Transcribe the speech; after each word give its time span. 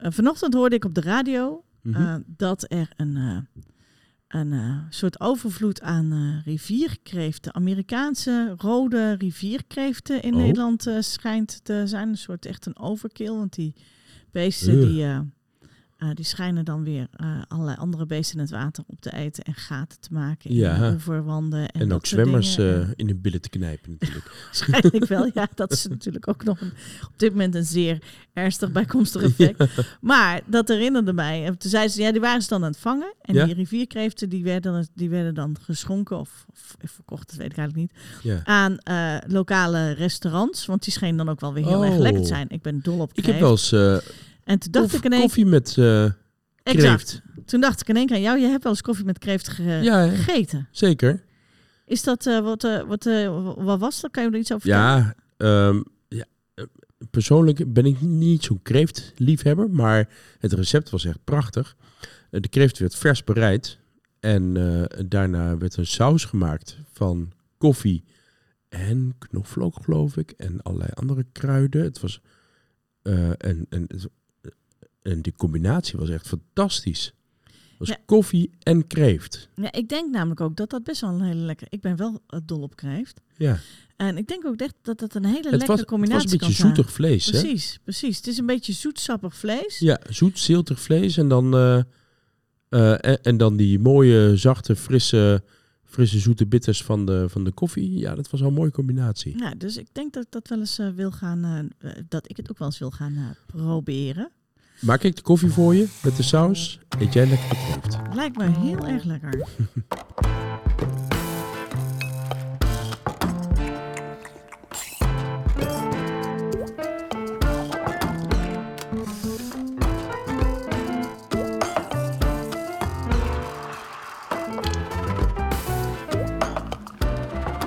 eh, 0.00 0.10
vanochtend 0.10 0.54
hoorde 0.54 0.76
ik 0.76 0.84
op 0.84 0.94
de 0.94 1.00
radio 1.00 1.64
Mhm. 1.82 1.96
eh, 2.02 2.14
dat 2.26 2.64
er 2.72 2.90
een, 2.96 3.16
eh, 3.16 3.38
een 4.28 4.80
soort 4.90 5.20
overvloed 5.20 5.80
aan 5.82 6.40
rivierkreeften, 6.44 7.54
Amerikaanse 7.54 8.54
rode 8.56 9.12
rivierkreeften 9.12 10.22
in 10.22 10.34
Oh. 10.34 10.40
Nederland 10.40 10.90
schijnt 10.98 11.64
te 11.64 11.82
zijn. 11.86 12.08
Een 12.08 12.18
soort 12.18 12.46
echt 12.46 12.66
een 12.66 12.78
overkill, 12.78 13.30
want 13.30 13.54
die 13.54 13.74
beesten 14.32 14.80
die, 14.80 15.04
eh, 16.00 16.08
die 16.14 16.24
schijnen 16.24 16.64
dan 16.64 16.84
weer 16.84 17.06
eh, 17.16 17.26
allerlei 17.48 17.76
andere 17.76 18.06
beesten 18.06 18.34
in 18.36 18.40
het 18.42 18.50
water 18.50 18.84
op 18.86 19.00
te 19.00 19.12
eten 19.14 19.44
en 19.44 19.54
gaten 19.54 20.00
te 20.00 20.08
maken 20.12 20.50
in 20.50 20.56
Ja. 20.56 20.74
En, 20.74 21.00
En, 21.72 21.88
dat 21.88 21.92
ook 21.92 22.06
zwemmers 22.06 22.58
eh, 22.58 22.74
En- 22.74 22.92
in 22.96 23.06
hun 23.06 23.20
billen 23.20 23.40
te 23.40 23.48
knijpen 23.48 23.90
natuurlijk. 23.98 24.30
Waarschijnlijk 24.44 25.04
wel, 25.06 25.30
ja. 25.34 25.48
Dat 25.54 25.72
is 25.72 25.86
natuurlijk 25.86 26.28
ook 26.28 26.44
nog 26.44 26.60
een, 26.60 26.72
op 27.06 27.12
dit 27.18 27.30
moment 27.30 27.54
een 27.54 27.64
zeer 27.64 27.98
ernstig 28.32 28.72
bijkomstig 28.72 29.22
effect. 29.38 29.64
Maar 30.00 30.40
dat 30.46 30.68
herinnerde 30.68 31.12
mij. 31.12 31.44
En 31.44 31.58
Toen 31.58 31.70
ze, 31.70 32.00
ja, 32.02 32.12
die 32.12 32.20
waren 32.20 32.42
ze 32.42 32.48
dan 32.48 32.64
aan 32.64 32.70
het 32.70 32.80
vangen. 32.80 33.14
En 33.22 33.34
Ja. 33.34 33.44
die 33.44 33.54
rivierkreeften, 33.54 34.28
die 34.28 34.42
werden, 34.44 34.88
die 34.94 35.10
werden 35.10 35.34
dan 35.34 35.56
geschonken 35.60 36.18
of, 36.18 36.44
of 36.50 36.74
verkocht, 36.90 37.28
dat 37.28 37.36
weet 37.36 37.50
ik 37.52 37.58
eigenlijk 37.58 37.92
niet. 37.92 38.02
Ja. 38.22 38.40
Aan 38.44 38.76
lokale 39.26 39.90
restaurants. 39.90 40.66
Want 40.66 40.82
die 40.84 40.92
schenen 40.92 41.16
dan 41.16 41.28
ook 41.28 41.40
wel 41.40 41.52
weer 41.52 41.66
heel 41.66 41.84
erg 41.84 41.94
Oh. 41.94 42.00
lekker 42.00 42.22
te 42.22 42.28
zijn. 42.28 42.48
Ik 42.48 42.62
ben 42.62 42.80
dol 42.82 42.98
op 43.00 43.10
Ik 43.10 43.16
heb 43.16 43.24
kreeft. 43.24 43.40
wel 43.40 43.50
eens 43.50 43.72
En 44.50 44.58
toen 44.58 44.72
dacht 44.72 44.94
ik 44.94 45.04
in 45.04 45.12
één 45.12 45.20
koffie 45.20 45.46
met 45.46 45.68
Exact. 45.68 46.14
kreeft. 46.62 47.22
Toen 47.44 47.60
dacht 47.60 47.80
ik 47.80 47.88
in 47.88 47.96
één 47.96 48.06
keer 48.06 48.16
aan 48.16 48.22
jou, 48.22 48.38
je 48.38 48.46
hebt 48.46 48.62
wel 48.62 48.72
eens 48.72 48.82
koffie 48.82 49.04
met 49.04 49.18
kreeft 49.18 49.48
ge- 49.48 49.62
Ja, 49.62 50.02
ja. 50.02 50.08
gegeten. 50.10 50.68
Zeker. 50.70 51.24
Is 51.86 52.02
dat, 52.02 52.26
eh, 52.26 52.40
wat, 52.40 52.64
eh, 52.64 52.86
wat, 52.86 53.04
wat 53.56 53.78
was 53.80 54.00
dat? 54.00 54.10
Kan 54.10 54.22
je 54.24 54.30
er 54.30 54.38
iets 54.38 54.52
over 54.52 54.68
vertellen? 54.70 55.14
Ja, 55.38 55.68
ehm, 55.68 55.82
ja, 56.08 56.24
eh, 56.54 56.64
persoonlijk 57.10 57.72
ben 57.72 57.86
ik 57.86 58.00
niet 58.00 58.44
zo'n 58.44 58.62
kreeftliefhebber, 58.62 59.70
maar 59.70 60.08
het 60.38 60.52
recept 60.52 60.90
was 60.90 61.04
echt 61.04 61.24
prachtig. 61.24 61.76
De 62.30 62.48
kreeft 62.48 62.78
werd 62.78 62.94
vers 62.94 63.24
bereid 63.24 63.78
en 64.20 64.52
daarna 65.08 65.56
werd 65.58 65.76
een 65.76 65.86
saus 65.86 66.24
gemaakt 66.24 66.78
van 66.92 67.32
koffie 67.58 68.04
en 68.68 69.14
knoflook, 69.18 69.74
geloof 69.84 70.16
ik, 70.16 70.30
en 70.30 70.62
allerlei 70.62 70.90
andere 70.94 71.26
kruiden. 71.32 71.82
Het 71.82 72.00
was, 72.00 72.20
eh, 73.02 73.28
en, 73.28 73.66
en, 73.68 73.86
en 75.02 75.22
die 75.22 75.32
combinatie 75.36 75.98
was 75.98 76.08
echt 76.08 76.28
fantastisch. 76.28 77.14
Het 77.44 77.88
was 77.88 77.88
Ja. 77.88 77.96
koffie 78.06 78.50
en 78.58 78.86
kreeft. 78.86 79.48
Ja, 79.54 79.72
ik 79.72 79.88
denk 79.88 80.10
namelijk 80.10 80.40
ook 80.40 80.56
dat 80.56 80.70
dat 80.70 80.84
best 80.84 81.00
wel 81.00 81.10
een 81.10 81.20
hele 81.22 81.40
lekker... 81.40 81.66
Ik 81.70 81.80
ben 81.80 81.96
wel 81.96 82.22
eh, 82.26 82.40
dol 82.44 82.60
op 82.62 82.76
kreeft. 82.76 83.20
Ja. 83.36 83.58
En 83.96 84.16
ik 84.16 84.26
denk 84.26 84.46
ook 84.46 84.60
echt 84.60 84.74
dat 84.82 84.98
dat 84.98 85.14
een 85.14 85.24
hele 85.24 85.36
Het 85.36 85.44
lekkere 85.44 85.66
was, 85.66 85.80
het 85.80 85.88
combinatie 85.88 86.22
was 86.24 86.32
een 86.32 86.38
beetje 86.38 86.66
zoetig 86.66 86.92
vlees, 86.92 87.26
hè? 87.26 87.40
Precies, 87.40 87.78
precies. 87.84 88.16
Het 88.16 88.26
is 88.26 88.38
een 88.38 88.46
beetje 88.46 88.72
zoetsappig 88.72 89.36
vlees. 89.36 89.78
Ja, 89.78 90.00
zoet, 90.08 90.38
ziltig 90.38 90.80
vlees 90.80 91.16
en 91.16 91.28
dan, 91.28 91.54
eh, 91.54 91.78
eh, 92.68 92.92
en, 92.92 93.22
en 93.22 93.36
dan 93.36 93.56
die 93.56 93.78
mooie, 93.78 94.36
zachte, 94.36 94.76
frisse, 94.76 95.42
frisse 95.84 96.18
zoete 96.18 96.46
bitters 96.46 96.82
van 96.82 97.06
de, 97.06 97.28
van 97.28 97.44
de 97.44 97.52
koffie. 97.52 97.98
Ja, 97.98 98.14
dat 98.14 98.30
was 98.30 98.40
wel 98.40 98.48
een 98.48 98.54
mooie 98.54 98.70
combinatie. 98.70 99.38
Ja, 99.38 99.54
dus 99.54 99.76
ik 99.76 99.88
denk 99.92 100.12
dat 100.12 100.22
ik 100.22 100.30
dat 100.30 100.48
wel 100.48 100.58
eens 100.58 100.80
wil 100.94 101.10
gaan... 101.10 101.70
dat 102.08 102.30
ik 102.30 102.36
het 102.36 102.50
ook 102.50 102.58
wel 102.58 102.68
eens 102.68 102.78
wil 102.78 102.90
gaan 102.90 103.36
proberen. 103.46 104.30
Maak 104.80 105.02
ik 105.02 105.16
de 105.16 105.22
koffie 105.22 105.50
voor 105.50 105.74
je 105.74 105.88
met 106.02 106.16
de 106.16 106.22
saus. 106.22 106.80
Eet 106.98 107.12
jij 107.12 107.26
lekker 107.26 107.48
de 107.48 107.56
kreeft. 107.56 107.98
Lijkt 108.14 108.36
me 108.36 108.44
heel 108.44 108.86
erg 108.86 109.04
lekker. 109.04 109.48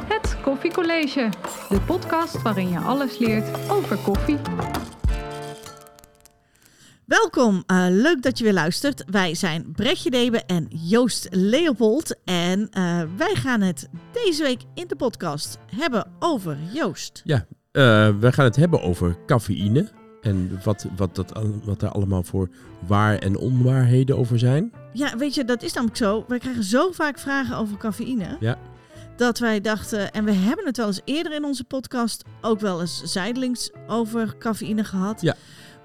Het 0.07 0.37
Koffiecollege, 0.41 1.29
de 1.69 1.79
podcast 1.85 2.41
waarin 2.41 2.69
je 2.69 2.79
alles 2.79 3.17
leert 3.17 3.69
over 3.69 3.97
koffie. 3.97 4.37
Welkom, 7.33 7.63
eh, 7.67 7.85
leuk 7.89 8.21
dat 8.21 8.37
je 8.37 8.43
weer 8.43 8.53
luistert. 8.53 9.03
Wij 9.07 9.35
zijn 9.35 9.71
Brechtje 9.71 10.09
Debe 10.09 10.43
en 10.45 10.67
Joost 10.69 11.27
Leopold. 11.31 12.15
En 12.23 12.69
eh, 12.69 13.01
wij 13.17 13.35
gaan 13.35 13.61
het 13.61 13.89
deze 14.11 14.43
week 14.43 14.61
in 14.73 14.87
de 14.87 14.95
podcast 14.95 15.57
hebben 15.75 16.07
over 16.19 16.57
Joost. 16.73 17.21
Ja, 17.23 17.45
eh, 17.71 18.09
we 18.19 18.31
gaan 18.31 18.45
het 18.45 18.55
hebben 18.55 18.81
over 18.81 19.17
cafeïne. 19.25 19.89
En 20.21 20.59
wat, 20.63 20.85
wat, 20.95 21.15
dat, 21.15 21.31
wat 21.63 21.79
daar 21.79 21.91
allemaal 21.91 22.23
voor 22.23 22.49
waar- 22.87 23.17
en 23.17 23.37
onwaarheden 23.37 24.17
over 24.17 24.39
zijn. 24.39 24.71
Ja, 24.93 25.17
weet 25.17 25.35
je, 25.35 25.45
dat 25.45 25.63
is 25.63 25.73
namelijk 25.73 25.97
zo. 25.97 26.25
We 26.27 26.39
krijgen 26.39 26.63
zo 26.63 26.91
vaak 26.91 27.19
vragen 27.19 27.57
over 27.57 27.77
cafeïne. 27.77 28.37
Ja. 28.39 28.57
Dat 29.15 29.39
wij 29.39 29.61
dachten, 29.61 30.11
en 30.11 30.25
we 30.25 30.31
hebben 30.31 30.65
het 30.65 30.77
wel 30.77 30.87
eens 30.87 31.01
eerder 31.05 31.33
in 31.33 31.43
onze 31.43 31.63
podcast 31.63 32.23
ook 32.41 32.59
wel 32.59 32.81
eens 32.81 33.01
zijdelings 33.03 33.71
over 33.87 34.37
cafeïne 34.37 34.83
gehad. 34.83 35.21
Ja. 35.21 35.35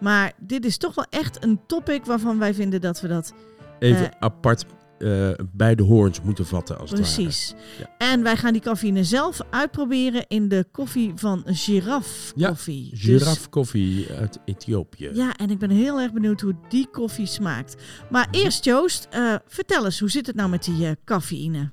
Maar 0.00 0.32
dit 0.41 0.64
is 0.64 0.76
toch 0.76 0.94
wel 0.94 1.06
echt 1.10 1.44
een 1.44 1.60
topic 1.66 2.04
waarvan 2.04 2.38
wij 2.38 2.54
vinden 2.54 2.81
dat 2.81 3.00
we 3.00 3.09
dat 3.09 3.32
Even 3.78 4.12
Eh. 4.12 4.19
apart 4.20 4.64
eh, 4.98 5.31
bij 5.53 5.75
de 5.75 5.82
hoorns 5.82 6.20
moeten 6.22 6.47
vatten 6.47 6.78
als 6.78 6.91
het 6.91 7.00
precies. 7.00 7.54
Ja. 7.78 7.91
En 7.98 8.22
wij 8.22 8.37
gaan 8.37 8.53
die 8.53 8.62
cafeïne 8.62 9.04
zelf 9.04 9.41
uitproberen 9.50 10.25
in 10.28 10.48
de 10.48 10.66
koffie 10.72 11.12
van 11.14 11.42
Giraffe 11.47 12.32
Ja, 12.37 12.48
Koffie. 12.48 12.84
ware. 12.84 12.97
Giraffe 12.97 13.48
koffie 13.48 14.12
uit 14.12 14.38
Ethiopië. 14.44 15.08
Dus, 15.08 15.16
ja, 15.16 15.37
en 15.37 15.50
ik 15.50 15.58
ben 15.58 15.70
heel 15.70 16.00
erg 16.00 16.12
benieuwd 16.12 16.41
hoe 16.41 16.54
die 16.69 16.88
koffie 16.91 17.26
smaakt. 17.26 17.75
Maar 18.10 18.28
eerst 18.31 18.64
Joost, 18.64 19.06
eh, 19.10 19.34
vertel 19.47 19.84
eens, 19.84 20.00
hoe 20.00 20.10
zit 20.10 20.26
het 20.26 20.37
nou 20.37 20.48
met 20.50 20.64
die 20.64 20.97
cafeïne? 21.04 21.70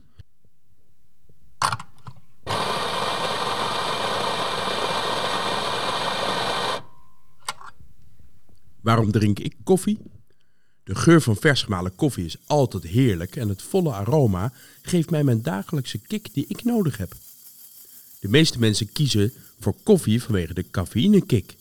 Waarom 8.85 9.11
drink 9.11 9.39
ik 9.39 9.55
koffie? 9.63 9.97
De 10.83 10.95
geur 10.95 11.21
van 11.21 11.35
vers 11.35 11.63
gemalen 11.63 11.95
koffie 11.95 12.25
is 12.25 12.37
altijd 12.45 12.83
heerlijk 12.83 13.35
en 13.35 13.49
het 13.49 13.61
volle 13.61 13.91
aroma 13.93 14.53
geeft 14.81 15.09
mij 15.09 15.23
mijn 15.23 15.41
dagelijkse 15.41 15.97
kick 15.97 16.33
die 16.33 16.45
ik 16.47 16.63
nodig 16.63 16.97
heb. 16.97 17.13
De 18.19 18.27
meeste 18.27 18.59
mensen 18.59 18.91
kiezen 18.91 19.33
voor 19.59 19.75
koffie 19.83 20.23
vanwege 20.23 20.53
de 20.53 20.69
cafeïnekick. 20.71 21.55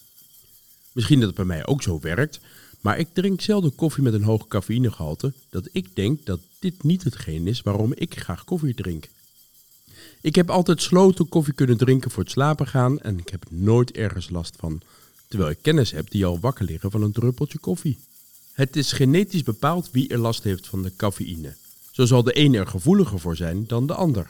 Misschien 0.92 1.18
dat 1.18 1.26
het 1.26 1.36
bij 1.36 1.44
mij 1.44 1.66
ook 1.66 1.82
zo 1.82 2.00
werkt, 2.00 2.40
maar 2.80 2.98
ik 2.98 3.08
drink 3.12 3.40
zelden 3.40 3.74
koffie 3.74 4.02
met 4.02 4.14
een 4.14 4.22
hoog 4.22 4.48
cafeïnegehalte 4.48 5.32
dat 5.50 5.68
ik 5.72 5.88
denk 5.94 6.26
dat 6.26 6.40
dit 6.58 6.82
niet 6.82 7.04
hetgeen 7.04 7.46
is 7.46 7.62
waarom 7.62 7.92
ik 7.94 8.20
graag 8.20 8.44
koffie 8.44 8.74
drink. 8.74 9.08
Ik 10.20 10.34
heb 10.34 10.50
altijd 10.50 10.82
sloten 10.82 11.28
koffie 11.28 11.54
kunnen 11.54 11.76
drinken 11.76 12.10
voor 12.10 12.22
het 12.22 12.32
slapen 12.32 12.66
gaan 12.66 13.00
en 13.00 13.18
ik 13.18 13.28
heb 13.28 13.44
nooit 13.50 13.92
ergens 13.92 14.30
last 14.30 14.56
van, 14.58 14.82
terwijl 15.34 15.54
ik 15.54 15.62
kennis 15.62 15.90
heb 15.90 16.10
die 16.10 16.26
al 16.26 16.40
wakker 16.40 16.64
liggen 16.64 16.90
van 16.90 17.02
een 17.02 17.12
druppeltje 17.12 17.58
koffie. 17.58 17.98
Het 18.52 18.76
is 18.76 18.92
genetisch 18.92 19.42
bepaald 19.42 19.90
wie 19.90 20.08
er 20.08 20.18
last 20.18 20.42
heeft 20.42 20.66
van 20.66 20.82
de 20.82 20.96
cafeïne. 20.96 21.54
Zo 21.90 22.04
zal 22.04 22.22
de 22.22 22.38
een 22.38 22.54
er 22.54 22.66
gevoeliger 22.66 23.20
voor 23.20 23.36
zijn 23.36 23.66
dan 23.66 23.86
de 23.86 23.94
ander. 23.94 24.26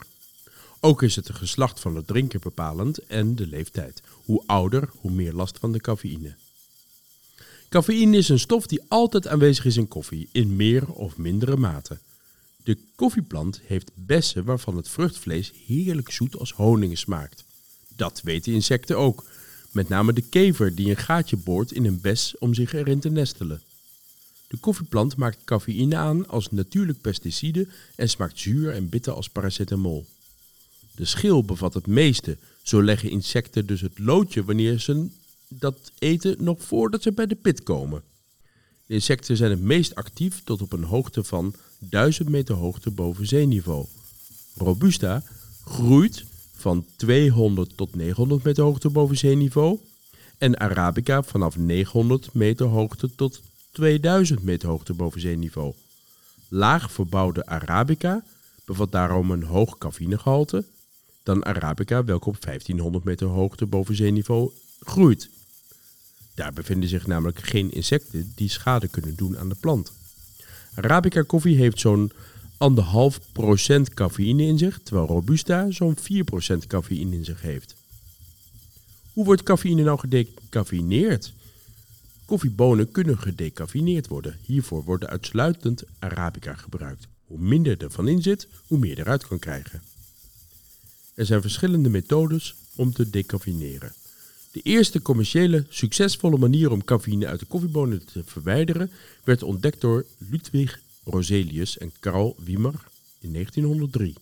Ook 0.79 1.03
is 1.03 1.15
het 1.15 1.25
de 1.25 1.33
geslacht 1.33 1.79
van 1.79 1.93
de 1.93 2.05
drinker 2.05 2.39
bepalend 2.39 2.97
en 2.97 3.35
de 3.35 3.47
leeftijd. 3.47 4.01
Hoe 4.25 4.43
ouder, 4.45 4.89
hoe 5.01 5.11
meer 5.11 5.33
last 5.33 5.57
van 5.59 5.71
de 5.71 5.79
cafeïne. 5.79 6.35
Cafeïne 7.69 8.17
is 8.17 8.29
een 8.29 8.39
stof 8.39 8.67
die 8.67 8.81
altijd 8.87 9.27
aanwezig 9.27 9.65
is 9.65 9.77
in 9.77 9.87
koffie, 9.87 10.29
in 10.31 10.55
meer 10.55 10.87
of 10.87 11.17
mindere 11.17 11.57
mate. 11.57 11.97
De 12.63 12.77
koffieplant 12.95 13.61
heeft 13.65 13.91
bessen 13.93 14.43
waarvan 14.43 14.77
het 14.77 14.89
vruchtvlees 14.89 15.53
heerlijk 15.65 16.11
zoet 16.11 16.39
als 16.39 16.51
honing 16.51 16.97
smaakt. 16.97 17.43
Dat 17.95 18.21
weten 18.23 18.53
insecten 18.53 18.97
ook, 18.97 19.23
met 19.75 19.89
name 19.89 20.13
de 20.13 20.21
kever 20.21 20.75
die 20.75 20.89
een 20.89 20.97
gaatje 20.97 21.37
boort 21.37 21.71
in 21.71 21.85
een 21.85 22.01
bes 22.01 22.37
om 22.39 22.53
zich 22.53 22.73
erin 22.73 22.99
te 22.99 23.09
nestelen. 23.09 23.61
De 24.47 24.57
koffieplant 24.57 25.15
maakt 25.15 25.37
cafeïne 25.45 25.95
aan 25.95 26.27
als 26.27 26.51
natuurlijk 26.51 27.01
pesticide 27.01 27.67
en 27.95 28.09
smaakt 28.09 28.39
zuur 28.39 28.73
en 28.73 28.89
bitter 28.89 29.13
als 29.13 29.29
paracetamol. 29.29 30.05
De 30.95 31.05
schil 31.05 31.43
bevat 31.43 31.73
het 31.73 31.87
meeste, 31.87 32.37
zo 32.61 32.83
leggen 32.83 33.09
insecten 33.09 33.65
dus 33.65 33.81
het 33.81 33.99
loodje 33.99 34.43
wanneer 34.43 34.79
ze 34.79 35.07
dat 35.47 35.91
eten 35.99 36.35
nog 36.39 36.63
voordat 36.63 37.01
ze 37.01 37.11
bij 37.11 37.25
de 37.27 37.35
pit 37.35 37.63
komen. 37.63 38.03
De 38.85 38.93
insecten 38.93 39.37
zijn 39.37 39.51
het 39.51 39.61
meest 39.61 39.95
actief 39.95 40.41
tot 40.43 40.61
op 40.61 40.73
een 40.73 40.83
hoogte 40.83 41.23
van 41.23 41.55
1000 41.79 42.29
meter 42.29 42.55
hoogte 42.55 42.91
boven 42.91 43.27
zeeniveau. 43.27 43.85
Robusta 44.57 45.23
groeit 45.65 46.25
van 46.65 46.85
200 46.95 47.77
tot 47.77 47.95
900 47.95 48.43
meter 48.43 48.63
hoogte 48.63 48.89
boven 48.89 49.17
zeeniveau 49.17 49.79
en 50.37 50.59
Arabica 50.59 51.23
vanaf 51.23 51.57
900 51.57 52.33
meter 52.33 52.65
hoogte 52.65 53.15
tot 53.15 53.41
2000 53.71 54.43
meter 54.43 54.69
hoogte 54.69 54.93
boven 54.93 55.21
zeeniveau. 55.21 55.73
Laag 56.47 56.91
verbouwde 56.91 57.45
Arabica 57.45 58.23
bevat 58.65 58.91
daarom 58.91 59.31
een 59.31 59.43
hoog 59.43 59.77
cafeïnegehalte 59.77 60.63
dan 61.23 61.45
Arabica 61.45 62.03
welke 62.03 62.29
op 62.29 62.41
1500 62.41 63.03
meter 63.03 63.27
hoogte 63.27 63.65
boven 63.65 63.95
zeeniveau 63.95 64.51
groeit. 64.79 65.29
Daar 66.33 66.53
bevinden 66.53 66.89
zich 66.89 67.07
namelijk 67.07 67.39
geen 67.39 67.71
insecten 67.71 68.31
die 68.35 68.49
schade 68.49 68.87
kunnen 68.87 69.15
doen 69.15 69.37
aan 69.37 69.49
de 69.49 69.55
plant. 69.59 69.91
Arabica 70.75 71.21
koffie 71.21 71.57
heeft 71.57 71.79
zo'n 71.79 72.11
1,5% 72.55 73.93
cafeïne 73.93 74.43
in 74.43 74.57
zich, 74.57 74.79
terwijl 74.83 75.07
Robusta 75.07 75.71
zo'n 75.71 75.97
4% 75.97 76.67
cafeïne 76.67 77.15
in 77.15 77.25
zich 77.25 77.41
heeft. 77.41 77.75
Hoe 79.13 79.25
wordt 79.25 79.43
cafeïne 79.43 79.83
nou 79.83 79.99
gedecafeineerd? 79.99 81.33
Koffiebonen 82.25 82.91
kunnen 82.91 83.17
gedecafeineerd 83.17 84.07
worden. 84.07 84.37
Hiervoor 84.45 84.83
wordt 84.83 85.05
uitsluitend 85.05 85.83
Arabica 85.99 86.53
gebruikt. 86.53 87.07
Hoe 87.25 87.39
minder 87.39 87.83
er 87.83 87.91
van 87.91 88.07
in 88.07 88.21
zit, 88.21 88.47
hoe 88.67 88.79
meer 88.79 88.99
eruit 88.99 89.27
kan 89.27 89.39
krijgen. 89.39 89.81
Er 91.13 91.25
zijn 91.25 91.41
verschillende 91.41 91.89
methodes 91.89 92.55
om 92.75 92.93
te 92.93 93.09
decafeineren. 93.09 93.93
De 94.51 94.61
eerste 94.61 95.01
commerciële 95.01 95.65
succesvolle 95.69 96.37
manier 96.37 96.71
om 96.71 96.83
cafeïne 96.83 97.27
uit 97.27 97.39
de 97.39 97.45
koffiebonen 97.45 98.05
te 98.05 98.23
verwijderen 98.25 98.91
werd 99.23 99.43
ontdekt 99.43 99.81
door 99.81 100.05
Ludwig 100.17 100.79
Roselius 101.05 101.77
en 101.77 101.91
Karl 101.99 102.35
Wiemer 102.37 102.73
in 103.19 103.33
1903. 103.33 104.15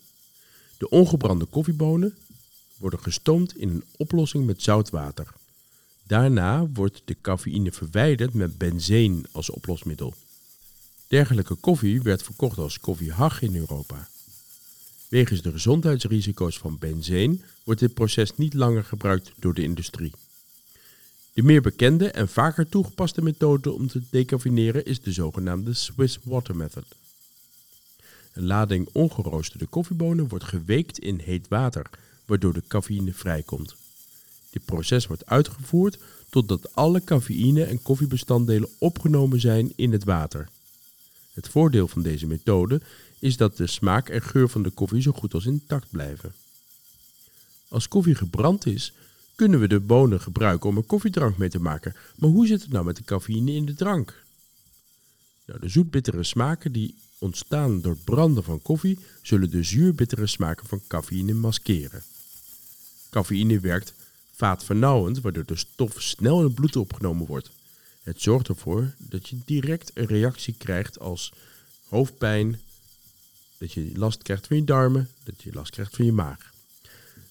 De 0.77 0.89
ongebrande 0.89 1.45
koffiebonen 1.45 2.18
worden 2.77 3.00
gestoomd 3.00 3.57
in 3.57 3.69
een 3.69 3.83
oplossing 3.97 4.45
met 4.45 4.62
zoutwater. 4.62 5.27
Daarna 6.07 6.68
wordt 6.74 7.01
de 7.06 7.15
cafeïne 7.21 7.71
verwijderd 7.71 8.33
met 8.33 8.57
benzeen 8.57 9.25
als 9.31 9.50
oplosmiddel. 9.50 10.13
Dergelijke 11.07 11.56
koffie 11.56 12.01
werd 12.01 12.24
verkocht 12.24 12.57
als 12.57 12.80
koffiehag 12.80 13.41
in 13.41 13.56
Europa. 13.56 14.07
Wegens 15.07 15.41
de 15.41 15.51
gezondheidsrisico's 15.51 16.57
van 16.57 16.77
benzeen 16.77 17.44
wordt 17.63 17.79
dit 17.79 17.94
proces 17.94 18.36
niet 18.36 18.53
langer 18.53 18.83
gebruikt 18.83 19.31
door 19.39 19.53
de 19.53 19.63
industrie. 19.63 20.12
De 21.33 21.44
meer 21.44 21.62
bekende 21.62 22.12
en 22.12 22.30
vaker 22.30 22.69
toegepaste 22.69 23.21
methode 23.21 23.71
om 23.71 23.88
te 23.88 24.01
decafeineren 24.09 24.85
is 24.85 25.01
de 25.01 25.12
zogenaamde 25.12 25.74
Swiss 25.74 26.19
Water 26.24 26.56
Method. 26.56 26.85
Een 28.33 28.45
lading 28.45 28.89
ongeroosterde 28.91 29.65
koffiebonen 29.65 30.27
wordt 30.27 30.45
geweekt 30.45 31.00
in 31.00 31.19
heet 31.19 31.47
water, 31.47 31.89
waardoor 32.25 32.53
de 32.53 32.63
cafeïne 32.68 33.13
vrijkomt. 33.13 33.75
Dit 34.50 34.65
proces 34.65 35.07
wordt 35.07 35.25
uitgevoerd 35.25 35.97
totdat 36.30 36.75
alle 36.75 37.03
cafeïne 37.03 37.63
en 37.63 37.81
koffiebestanddelen 37.81 38.69
opgenomen 38.77 39.39
zijn 39.39 39.74
in 39.75 39.91
het 39.91 40.03
water. 40.03 40.50
Het 41.33 41.47
voordeel 41.50 41.88
van 41.88 42.01
deze 42.01 42.27
methode 42.27 42.81
is 43.19 43.38
dat 43.38 43.57
de 43.57 43.68
smaak 43.68 44.09
en 44.09 44.21
geur 44.21 44.50
van 44.50 44.63
de 44.63 44.69
koffie 44.69 45.01
zo 45.01 45.12
goed 45.12 45.33
als 45.33 45.45
intact 45.45 45.88
blijven. 45.89 46.33
Als 47.68 47.88
koffie 47.88 48.15
gebrand 48.15 48.65
is, 48.65 48.94
kunnen 49.35 49.59
we 49.59 49.68
de 49.68 49.80
bonen 49.80 50.21
gebruiken 50.21 50.69
om 50.69 50.77
een 50.77 50.85
koffiedrank 50.85 51.38
mee 51.38 51.50
te 51.50 51.59
maken. 51.59 51.95
Maar 52.15 52.30
hoe 52.30 52.47
zit 52.47 52.62
het 52.62 52.71
nou 52.71 52.85
met 52.85 52.95
de 52.95 53.03
cafeïne 53.03 53.51
in 53.51 53.65
de 53.65 53.74
drank? 53.74 54.24
Nou, 55.45 55.59
de 55.59 55.69
zoetbittere 55.69 56.24
smaken 56.24 56.71
die 56.71 56.95
ontstaan 57.18 57.81
door 57.81 57.91
het 57.91 58.03
branden 58.03 58.44
van 58.44 58.62
koffie 58.62 59.00
zullen 59.21 59.50
de 59.50 59.63
zuurbittere 59.63 60.27
smaken 60.27 60.68
van 60.68 60.81
cafeïne 60.88 61.33
maskeren. 61.33 62.03
Cafeïne 63.09 63.59
werkt 63.59 63.94
vaatvernauwend, 64.31 65.21
waardoor 65.21 65.45
de 65.45 65.56
stof 65.56 66.01
snel 66.01 66.38
in 66.39 66.45
het 66.45 66.56
bloed 66.56 66.75
opgenomen 66.75 67.25
wordt. 67.25 67.51
Het 68.03 68.21
zorgt 68.21 68.47
ervoor 68.47 68.94
dat 68.97 69.29
je 69.29 69.38
direct 69.45 69.91
een 69.94 70.06
reactie 70.06 70.56
krijgt 70.57 71.00
als 71.00 71.33
hoofdpijn, 71.88 72.59
dat 73.57 73.71
je 73.71 73.91
last 73.95 74.24
krijgt 74.24 74.47
van 74.47 74.56
je 74.57 74.63
darmen, 74.63 75.09
dat 75.24 75.44
je 75.44 75.53
last 75.53 75.71
krijgt 75.71 75.95
van 75.95 76.06
je 76.06 76.12
maag. 76.12 76.51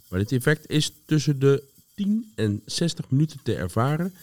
Maar 0.08 0.18
dit 0.18 0.32
effect 0.32 0.70
is 0.70 0.92
tussen 1.04 1.38
de 1.38 1.62
10 1.94 2.32
en 2.34 2.62
60 2.66 3.10
minuten 3.10 3.38
te 3.42 3.54
ervaren 3.54 4.14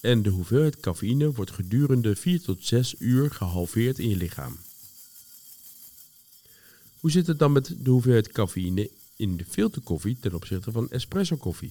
en 0.00 0.22
de 0.22 0.30
hoeveelheid 0.30 0.80
cafeïne 0.80 1.32
wordt 1.32 1.50
gedurende 1.50 2.16
4 2.16 2.40
tot 2.40 2.64
6 2.64 2.94
uur 2.98 3.30
gehalveerd 3.30 3.98
in 3.98 4.08
je 4.08 4.16
lichaam. 4.16 4.56
Hoe 7.00 7.10
zit 7.10 7.26
het 7.26 7.38
dan 7.38 7.52
met 7.52 7.74
de 7.78 7.90
hoeveelheid 7.90 8.32
cafeïne 8.32 8.90
in 9.16 9.36
de 9.36 9.44
filterkoffie 9.48 10.16
ten 10.20 10.34
opzichte 10.34 10.72
van 10.72 10.90
espresso 10.90 11.36
koffie? 11.36 11.70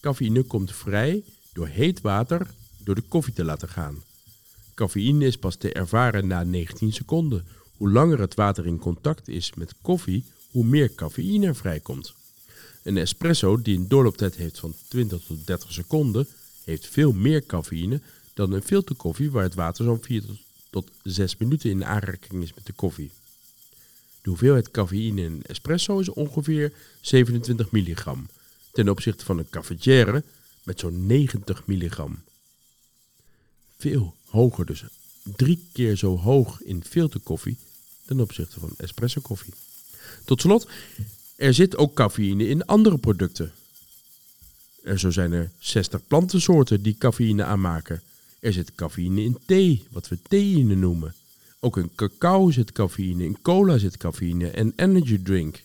Cafeïne 0.00 0.42
komt 0.42 0.74
vrij 0.74 1.22
door 1.52 1.66
heet 1.66 2.00
water 2.00 2.54
door 2.78 2.94
de 2.94 3.02
koffie 3.08 3.34
te 3.34 3.44
laten 3.44 3.68
gaan. 3.68 4.02
Cafeïne 4.74 5.26
is 5.26 5.36
pas 5.36 5.56
te 5.56 5.72
ervaren 5.72 6.26
na 6.26 6.42
19 6.42 6.92
seconden. 6.92 7.44
Hoe 7.76 7.90
langer 7.90 8.20
het 8.20 8.34
water 8.34 8.66
in 8.66 8.78
contact 8.78 9.28
is 9.28 9.54
met 9.54 9.74
koffie, 9.82 10.24
hoe 10.50 10.64
meer 10.64 10.94
cafeïne 10.94 11.46
er 11.46 11.56
vrijkomt. 11.56 12.14
Een 12.84 12.96
espresso 12.96 13.62
die 13.62 13.76
een 13.76 13.88
doorlooptijd 13.88 14.34
heeft 14.34 14.58
van 14.58 14.74
20 14.88 15.24
tot 15.24 15.46
30 15.46 15.72
seconden, 15.72 16.26
heeft 16.64 16.86
veel 16.86 17.12
meer 17.12 17.46
cafeïne 17.46 18.00
dan 18.34 18.52
een 18.52 18.62
filterkoffie 18.62 19.30
waar 19.30 19.42
het 19.42 19.54
water 19.54 19.84
zo'n 19.84 20.02
4 20.02 20.22
tot 20.70 20.90
6 21.02 21.36
minuten 21.36 21.70
in 21.70 21.84
aanraking 21.84 22.42
is 22.42 22.54
met 22.54 22.66
de 22.66 22.72
koffie. 22.72 23.10
De 24.22 24.30
hoeveelheid 24.30 24.70
cafeïne 24.70 25.20
in 25.20 25.32
een 25.32 25.42
espresso 25.42 25.98
is 25.98 26.08
ongeveer 26.08 26.72
27 27.00 27.70
milligram, 27.70 28.28
ten 28.72 28.88
opzichte 28.88 29.24
van 29.24 29.38
een 29.38 29.50
cafetière 29.50 30.22
met 30.62 30.80
zo'n 30.80 31.06
90 31.06 31.66
milligram. 31.66 32.22
Veel 33.78 34.14
hoger 34.28 34.66
dus, 34.66 34.84
drie 35.22 35.66
keer 35.72 35.96
zo 35.96 36.18
hoog 36.18 36.62
in 36.62 36.84
filterkoffie 36.84 37.56
ten 38.06 38.20
opzichte 38.20 38.60
van 38.60 38.70
espresso 38.76 39.20
koffie. 39.20 39.52
Tot 40.24 40.40
slot, 40.40 40.68
er 41.36 41.54
zit 41.54 41.76
ook 41.76 41.94
cafeïne 41.94 42.48
in 42.48 42.66
andere 42.66 42.98
producten. 42.98 43.52
Er 44.82 44.98
zo 44.98 45.10
zijn 45.10 45.32
er 45.32 45.50
60 45.58 46.06
plantensoorten 46.06 46.82
die 46.82 46.96
cafeïne 46.98 47.44
aanmaken. 47.44 48.02
Er 48.40 48.52
zit 48.52 48.74
cafeïne 48.74 49.22
in 49.22 49.38
thee, 49.46 49.84
wat 49.90 50.08
we 50.08 50.18
theïne 50.28 50.74
noemen. 50.74 51.14
Ook 51.60 51.76
in 51.76 51.90
cacao 51.94 52.50
zit 52.50 52.72
cafeïne, 52.72 53.24
in 53.24 53.38
cola 53.42 53.78
zit 53.78 53.96
cafeïne 53.96 54.50
en 54.50 54.72
energy 54.76 55.22
drink. 55.22 55.62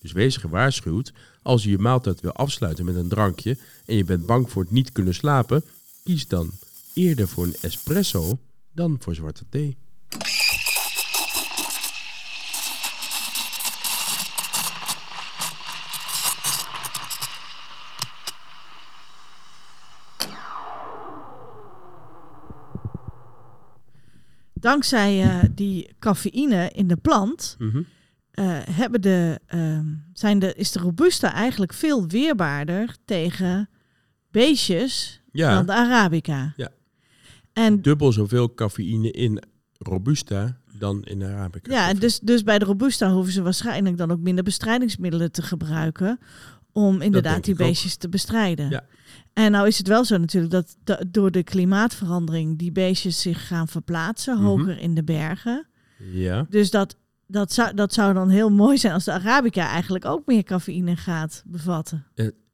Dus 0.00 0.12
wees 0.12 0.36
gewaarschuwd, 0.36 1.12
als 1.42 1.62
je 1.62 1.70
je 1.70 1.78
maaltijd 1.78 2.20
wil 2.20 2.32
afsluiten 2.32 2.84
met 2.84 2.94
een 2.94 3.08
drankje 3.08 3.56
en 3.84 3.96
je 3.96 4.04
bent 4.04 4.26
bang 4.26 4.50
voor 4.50 4.62
het 4.62 4.70
niet 4.70 4.92
kunnen 4.92 5.14
slapen, 5.14 5.64
kies 6.04 6.28
dan 6.28 6.50
eerder 6.94 7.28
voor 7.28 7.44
een 7.44 7.56
espresso 7.60 8.38
dan 8.72 8.96
voor 9.00 9.14
zwarte 9.14 9.44
thee. 9.48 9.76
Dankzij 24.64 25.22
eh, 25.22 25.38
die 25.54 25.88
cafeïne 25.98 26.70
in 26.74 26.88
de 26.88 26.96
plant 26.96 27.56
Mhm. 27.58 27.82
eh, 28.30 28.44
hebben 28.70 29.00
de, 29.00 29.40
ehm, 29.46 29.86
zijn 30.12 30.38
de, 30.38 30.54
is 30.54 30.72
de 30.72 30.78
Robusta 30.78 31.32
eigenlijk 31.32 31.72
veel 31.72 32.06
weerbaarder 32.06 32.96
tegen 33.04 33.68
beestjes 34.30 35.22
Ja. 35.32 35.54
dan 35.54 35.66
de 35.66 35.72
Arabica. 35.72 36.52
Ja. 36.56 36.68
En 37.52 37.82
Dubbel 37.82 38.12
zoveel 38.12 38.54
cafeïne 38.54 39.10
in 39.10 39.42
Robusta 39.78 40.58
dan 40.78 41.02
in 41.02 41.22
Arabica. 41.22 41.72
ja, 41.72 41.94
dus, 41.94 42.20
dus 42.20 42.42
bij 42.42 42.58
de 42.58 42.64
Robusta 42.64 43.10
hoeven 43.12 43.32
ze 43.32 43.42
waarschijnlijk 43.42 43.96
dan 43.96 44.10
ook 44.10 44.20
minder 44.20 44.44
bestrijdingsmiddelen 44.44 45.32
te 45.32 45.42
gebruiken 45.42 46.18
om 46.74 47.00
inderdaad 47.00 47.44
die 47.44 47.52
ook. 47.54 47.58
beestjes 47.60 47.96
te 47.96 48.08
bestrijden. 48.08 48.70
Ja. 48.70 48.84
En 49.32 49.50
nou 49.52 49.66
is 49.66 49.78
het 49.78 49.88
wel 49.88 50.04
zo 50.04 50.16
natuurlijk 50.18 50.52
dat, 50.52 50.76
da- 50.84 51.00
door 51.06 51.30
de 51.30 51.42
klimaatverandering 51.42 52.58
die 52.58 52.72
beestjes 52.72 53.20
zich 53.20 53.46
gaan 53.46 53.68
verplaatsen 53.68 54.34
Mhm. 54.36 54.44
hoger 54.44 54.78
in 54.78 54.94
de 54.94 55.04
bergen. 55.04 55.66
Ja. 56.12 56.46
Dus 56.50 56.70
dat, 56.70 56.96
dat, 57.26 57.52
zou, 57.52 57.74
dat 57.74 57.92
zou 57.92 58.14
dan 58.14 58.28
heel 58.28 58.50
mooi 58.64 58.78
zijn 58.78 58.92
als 58.92 59.04
de 59.04 59.12
Arabica 59.12 59.68
eigenlijk 59.68 60.04
ook 60.04 60.26
meer 60.26 60.42
cafeïne 60.42 60.96
gaat 60.96 61.42
bevatten. 61.46 62.06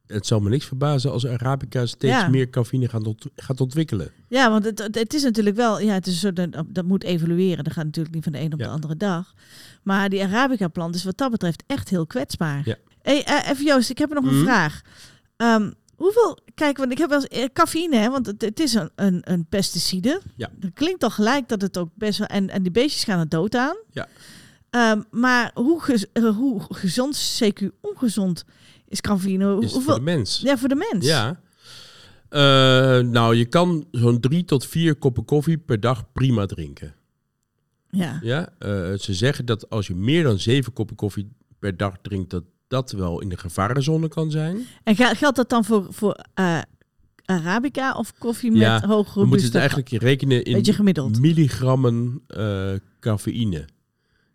Het 0.07 0.27
zal 0.27 0.41
me 0.41 0.49
niks 0.49 0.65
verbazen 0.65 1.11
als 1.13 1.27
Arabica 1.27 1.87
steeds 1.87 2.13
Ja. 2.15 2.29
meer 2.29 2.51
cafeïne 2.51 2.89
gaat, 2.89 3.07
ont- 3.07 3.27
gaat 3.37 3.61
ontwikkelen. 3.61 4.11
Ja, 4.29 4.51
want 4.51 4.65
het, 4.65 4.79
het- 4.79 4.95
het 4.95 5.15
is 5.15 5.23
natuurlijk 5.23 5.57
wel, 5.57 5.81
ja, 5.81 5.93
het 5.95 6.07
is 6.07 6.13
een 6.13 6.35
soort, 6.35 6.53
dat, 6.53 6.65
dat 6.69 6.85
moet 6.85 7.05
evolueren. 7.05 7.65
Dat 7.65 7.73
gaat 7.73 7.85
natuurlijk 7.85 8.15
niet 8.15 8.25
van 8.25 8.33
de 8.33 8.39
een 8.41 8.53
op 8.53 8.59
Ja. 8.61 8.65
de 8.67 8.73
andere 8.73 8.97
dag. 8.97 9.35
Maar 9.83 10.09
die 10.09 10.23
Arabica-plant 10.25 10.95
is 10.95 11.05
wat 11.05 11.17
dat 11.19 11.31
betreft 11.31 11.63
echt 11.67 11.89
heel 11.89 12.07
kwetsbaar. 12.07 12.63
Ja. 12.65 12.77
Hey, 13.03 13.25
eh, 13.25 13.51
even 13.51 13.65
Joost, 13.65 13.91
ik 13.91 13.99
heb 13.99 14.13
nog 14.15 14.25
een 14.25 14.35
Mhm. 14.35 14.43
vraag. 14.45 14.81
Ehm, 15.37 15.71
hoeveel, 15.97 16.39
kijk, 16.55 16.77
want 16.77 16.93
ik 16.93 16.99
heb 16.99 17.09
wel 17.09 17.19
eens 17.23 17.29
eh, 17.29 17.45
cafeïne, 17.53 17.97
hè, 17.97 18.11
want 18.11 18.27
het, 18.27 18.43
het 18.43 18.61
is 18.61 18.75
een, 18.75 18.91
een, 18.95 19.21
een 19.25 19.47
pesticide. 19.49 20.21
Ja. 20.37 20.51
Dat 20.57 20.71
klinkt 20.75 21.03
al 21.03 21.11
gelijk 21.11 21.49
dat 21.49 21.63
het 21.63 21.79
ook 21.79 21.91
best 21.95 22.19
wel, 22.19 22.27
en, 22.29 22.51
en 22.51 22.63
die 22.63 22.73
beestjes 22.73 23.05
gaan 23.05 23.19
er 23.19 23.29
dood 23.29 23.55
aan. 23.55 23.77
Ja. 23.91 24.09
Ehm, 24.71 25.03
maar 25.11 25.51
hoe, 25.55 25.83
gez- 25.83 26.05
eh, 26.13 26.37
hoe 26.37 26.61
gezond, 26.69 27.41
CQ 27.43 27.67
ongezond 27.81 28.45
is 28.89 29.01
cafeïne? 29.01 29.45
Hoe- 29.53 29.65
Is 29.65 29.73
hoeveel, 29.73 29.91
voor 29.95 30.05
de 30.05 30.11
mens? 30.11 30.41
Ja, 30.41 30.59
voor 30.59 30.69
de 30.69 30.87
mens. 30.91 31.07
Ja. 31.07 31.41
Nou, 33.03 33.35
je 33.37 33.45
kan 33.45 33.87
zo'n 33.91 34.21
drie 34.21 34.45
tot 34.45 34.67
vier 34.67 34.95
koppen 34.95 35.25
koffie 35.25 35.59
per 35.59 35.81
dag 35.81 36.13
prima 36.13 36.47
drinken. 36.47 36.95
Ja. 37.91 38.19
Ja? 38.23 38.49
Ze 38.97 39.15
zeggen 39.15 39.45
dat 39.45 39.71
als 39.71 39.87
je 39.87 39.95
meer 39.95 40.23
dan 40.23 40.39
zeven 40.39 40.73
koppen 40.73 40.97
koffie 40.97 41.33
per 41.59 41.77
dag 41.77 41.95
drinkt, 42.03 42.31
dat 42.31 42.45
dat 42.71 42.93
wel 42.93 43.21
in 43.21 43.29
de 43.29 43.37
gevarenzone 43.37 44.09
kan 44.09 44.31
zijn. 44.31 44.67
En 44.85 44.97
gel- 44.97 45.15
geldt 45.15 45.37
dat 45.37 45.49
dan 45.49 45.65
voor, 45.65 45.87
voor 45.91 46.25
eh, 46.35 46.59
Arabica 47.25 47.93
of 47.95 48.13
koffie 48.19 48.53
Ja, 48.53 48.73
met 48.75 48.85
hoog 48.85 49.15
We 49.15 49.25
moeten 49.25 49.47
het 49.47 49.55
eigenlijk 49.55 49.89
rekenen 49.91 50.45
in 50.45 50.65
milligrammen 51.21 52.23
eh, 52.27 52.73
cafeïne. 53.01 53.65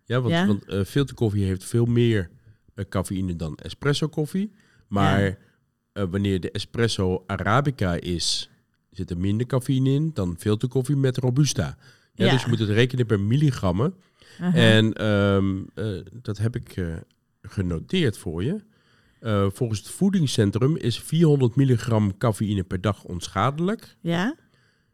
Ja, 0.05 0.21
want, 0.21 0.33
Ja. 0.33 0.45
want 0.47 0.65
eh, 0.65 0.83
filterkoffie 0.83 1.43
heeft 1.45 1.63
veel 1.63 1.85
meer 1.85 2.29
cafeïne 2.89 3.35
dan 3.35 3.55
espresso 3.55 4.07
koffie. 4.07 4.51
Maar 4.87 5.37
Ja. 5.93 6.07
wanneer 6.07 6.39
de 6.39 6.51
espresso 6.51 7.23
Arabica 7.27 7.93
is, 7.93 8.49
zit 8.91 9.09
er 9.09 9.17
minder 9.17 9.47
cafeïne 9.47 9.89
in 9.89 10.11
dan 10.13 10.35
filterkoffie 10.37 10.95
met 10.95 11.17
robusta. 11.17 11.77
Ja, 12.13 12.25
Ja. 12.25 12.31
Dus 12.31 12.41
je 12.43 12.49
moet 12.49 12.59
het 12.59 12.69
rekenen 12.69 13.05
per 13.05 13.19
milligrammen. 13.19 13.93
En 14.53 14.93
ehm, 14.93 15.55
eh, 15.73 15.85
dat 16.21 16.37
heb 16.37 16.55
ik 16.55 16.75
genoteerd 17.47 18.17
voor 18.17 18.43
je. 18.43 18.63
Eh, 19.19 19.47
volgens 19.53 19.79
het 19.79 19.89
voedingscentrum 19.89 20.75
is 20.77 20.99
400 20.99 21.55
milligram 21.55 22.17
cafeïne 22.17 22.63
per 22.63 22.81
dag 22.81 23.03
onschadelijk. 23.03 23.95
Ja, 24.01 24.35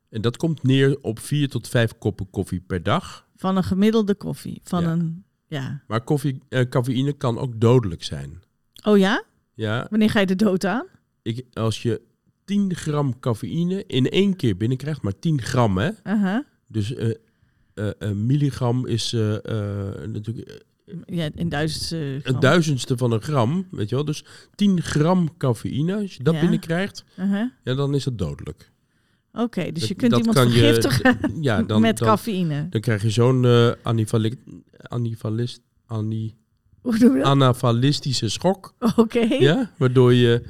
En 0.09 0.21
dat 0.21 0.37
komt 0.37 0.63
neer 0.63 0.97
op 1.01 1.19
4 1.19 1.49
tot 1.49 1.67
5 1.67 1.97
koppen 1.97 2.29
koffie 2.29 2.59
per 2.59 2.83
dag. 2.83 3.29
van 3.35 3.57
een 3.57 3.63
gemiddelde 3.63 4.15
koffie. 4.15 4.59
Van 4.63 4.81
Ja. 4.83 4.91
een... 4.91 5.23
Ja. 5.47 5.83
Maar 5.87 6.01
koffie, 6.03 6.41
eh, 6.49 6.69
cafeïne 6.69 7.13
kan 7.13 7.37
ook 7.37 7.59
dodelijk 7.59 8.03
zijn. 8.03 8.41
Oh 8.85 8.97
ja? 8.97 9.23
Ja, 9.53 9.87
Wanneer 9.89 10.09
ga 10.09 10.19
je 10.19 10.25
de 10.25 10.35
dood 10.35 10.65
aan? 10.65 10.85
ik, 11.21 11.45
als 11.53 11.81
je 11.81 12.01
10 12.45 12.75
gram 12.75 13.19
cafeïne 13.19 13.83
in 13.87 14.09
één 14.09 14.35
keer 14.35 14.57
binnenkrijgt, 14.57 15.01
maar 15.01 15.19
10 15.19 15.41
gram 15.41 15.77
hè. 15.77 15.89
Aha. 16.03 16.45
Dus 16.67 16.93
eh, 16.95 17.09
een 17.73 18.25
milligram 18.25 18.85
is 18.87 19.11
natuurlijk 20.05 20.65
Ja, 21.05 21.29
in 21.35 21.49
duizend... 21.49 21.91
eh, 22.01 22.23
een 22.33 22.39
duizendste 22.39 22.97
van 22.97 23.11
een 23.11 23.21
gram, 23.21 23.67
weet 23.71 23.89
je 23.89 23.95
wel. 23.95 24.05
Dus 24.05 24.23
10 24.55 24.81
gram 24.81 25.37
cafeïne, 25.37 25.95
als 25.95 26.15
je 26.15 26.23
dat 26.23 26.33
Ja. 26.33 26.39
binnenkrijgt, 26.39 27.03
Aha. 27.17 27.51
ja, 27.63 27.73
dan 27.73 27.93
is 27.95 28.03
dat 28.03 28.17
dodelijk. 28.17 28.71
Oké, 29.33 29.71
dus 29.71 29.87
je 29.87 29.95
kunt 29.95 30.11
dat 30.11 30.19
iemand 30.19 30.53
je- 30.53 30.59
vergiftigen 30.59 31.19
Ja, 31.41 31.61
dan, 31.63 31.81
met 31.81 31.97
dan, 31.97 32.07
cafeïne. 32.07 32.67
dan 32.69 32.81
krijg 32.81 33.01
je 33.01 33.09
zo'n 33.09 33.45
eh 33.45 33.71
anifali- 33.83 34.39
anifalist, 34.81 35.61
ani- 35.85 36.35
Hoe 36.81 36.97
doen 36.97 37.11
we 37.11 37.17
dat? 37.17 37.27
anafalistische 37.27 38.29
schok. 38.29 38.73
Oké. 38.95 39.19
Ja, 39.19 39.71
waardoor 39.77 40.13
je, 40.13 40.41
eh, 40.43 40.49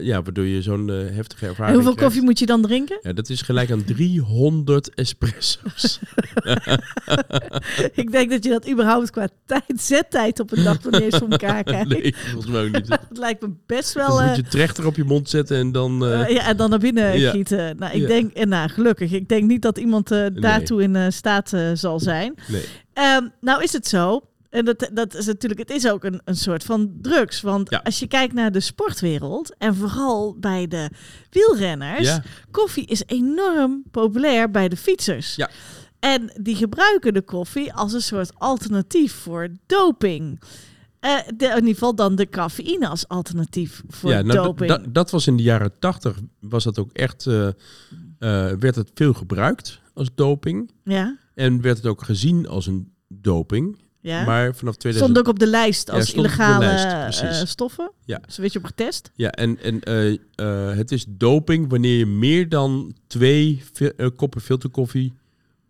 ja, 0.00 0.22
waardoor 0.22 0.46
je 0.46 0.62
zo'n 0.62 0.90
eh, 0.90 0.96
heftige 1.14 1.46
ervaring 1.46 1.68
En 1.68 1.74
hoeveel 1.74 1.92
krijgt. 1.94 2.00
koffie 2.00 2.22
moet 2.22 2.38
je 2.38 2.46
dan 2.46 2.62
drinken? 2.62 2.98
Ja, 3.02 3.12
dat 3.12 3.28
is 3.28 3.42
gelijk 3.42 3.70
aan 3.70 3.84
300 3.84 4.94
espresso's. 4.94 5.98
ik 8.02 8.12
denk 8.12 8.30
dat 8.30 8.44
je 8.44 8.50
dat 8.50 8.68
überhaupt 8.70 9.10
qua 9.10 9.28
tijd, 9.46 9.64
zettijd 9.76 10.40
op 10.40 10.52
een 10.52 10.64
dag 10.64 10.84
niet 10.84 11.00
eens 11.00 11.16
voor 11.16 11.28
elkaar 11.28 11.62
krijgt. 11.72 11.88
nee, 11.88 12.14
volgens 12.16 12.52
mij 12.52 12.64
ook 12.64 12.72
niet. 12.72 12.88
Het 13.08 13.18
lijkt 13.18 13.42
me 13.42 13.48
best 13.66 13.92
wel... 13.92 14.10
moet 14.20 14.28
eh, 14.30 14.36
je 14.36 14.42
trechter 14.42 14.86
op 14.86 14.96
je 14.96 15.04
mond 15.04 15.28
zetten 15.28 15.56
en 15.56 15.72
dan... 15.72 16.04
eh, 16.04 16.20
eh, 16.20 16.28
ja, 16.28 16.46
en 16.46 16.56
dan 16.56 16.70
naar 16.70 16.78
binnen 16.78 17.18
ja. 17.18 17.30
gieten. 17.30 17.76
Nou, 17.76 17.92
ik 17.94 18.00
Ja. 18.00 18.06
denk, 18.06 18.32
en 18.32 18.48
nou, 18.48 18.68
gelukkig. 18.68 19.12
Ik 19.12 19.28
denk 19.28 19.44
niet 19.48 19.62
dat 19.62 19.78
iemand 19.78 20.10
eh, 20.10 20.26
daartoe 20.34 20.82
in 20.82 20.96
eh, 20.96 21.06
staat 21.08 21.52
eh, 21.52 21.70
zal 21.74 22.00
zijn. 22.00 22.34
nee. 22.48 22.64
Ehm, 22.92 23.26
nou 23.40 23.62
is 23.62 23.72
het 23.72 23.86
zo. 23.88 24.20
En 24.52 24.64
dat, 24.64 24.90
dat 24.92 25.14
is 25.14 25.26
natuurlijk, 25.26 25.60
het 25.60 25.70
is 25.70 25.88
ook 25.88 26.04
een, 26.04 26.20
een 26.24 26.36
soort 26.36 26.64
van 26.64 26.92
drugs. 27.00 27.40
Want 27.40 27.70
Ja. 27.70 27.80
als 27.84 27.98
je 27.98 28.06
kijkt 28.06 28.34
naar 28.34 28.52
de 28.52 28.60
sportwereld 28.60 29.54
en 29.58 29.74
vooral 29.74 30.36
bij 30.38 30.66
de 30.68 30.90
wielrenners, 31.30 32.08
Ja, 32.08 32.22
koffie 32.50 32.86
is 32.86 33.02
enorm 33.06 33.82
populair 33.90 34.50
bij 34.50 34.68
de 34.68 34.76
fietsers. 34.76 35.34
Ja. 35.34 35.50
En 36.00 36.32
die 36.40 36.56
gebruiken 36.56 37.14
de 37.14 37.22
koffie 37.22 37.72
als 37.72 37.92
een 37.92 38.02
soort 38.02 38.32
alternatief 38.38 39.12
voor 39.12 39.48
doping. 39.66 40.40
Eh, 41.00 41.16
de, 41.36 41.46
in 41.46 41.54
ieder 41.54 41.72
geval 41.72 41.94
dan 41.94 42.14
de 42.14 42.28
cafeïne 42.28 42.88
als 42.88 43.08
alternatief 43.08 43.82
voor 43.88 44.10
ja 44.10 44.22
nou, 44.22 44.38
doping. 44.44 44.70
d- 44.70 44.74
dat- 44.84 44.94
dat 44.94 45.10
was 45.10 45.26
in 45.26 45.36
de 45.36 45.42
jaren 45.42 45.78
80, 45.78 46.18
was 46.40 46.64
dat 46.64 46.78
ook 46.78 46.92
echt, 46.92 47.26
eh, 47.26 47.46
eh, 47.46 47.52
werd 48.58 48.74
het 48.74 48.90
veel 48.94 49.12
gebruikt 49.12 49.80
als 49.94 50.08
doping. 50.14 50.70
ja, 50.84 51.16
En 51.34 51.60
werd 51.60 51.76
het 51.76 51.86
ook 51.86 52.02
gezien 52.02 52.48
als 52.48 52.66
een 52.66 52.92
doping. 53.08 53.78
Ja. 54.02 54.24
Maar 54.24 54.54
vanaf 54.54 54.76
2000... 54.76 55.10
Stond 55.10 55.18
ook 55.18 55.32
op 55.34 55.38
de 55.38 55.46
lijst 55.46 55.90
als 55.90 56.12
illegale 56.12 56.64
lijst, 56.64 57.20
eh, 57.22 57.44
stoffen. 57.44 57.90
Ja. 58.04 58.20
Dus 58.26 58.36
werd 58.36 58.52
je 58.52 58.58
op 58.58 58.64
getest. 58.64 59.10
Ja, 59.14 59.30
en, 59.30 59.58
en 59.62 59.80
eh, 59.80 60.12
eh, 60.34 60.76
het 60.76 60.92
is 60.92 61.04
doping 61.08 61.70
wanneer 61.70 61.98
je 61.98 62.06
meer 62.06 62.48
dan 62.48 62.94
twee 63.06 63.62
koppen 64.16 64.40
filterkoffie 64.40 65.12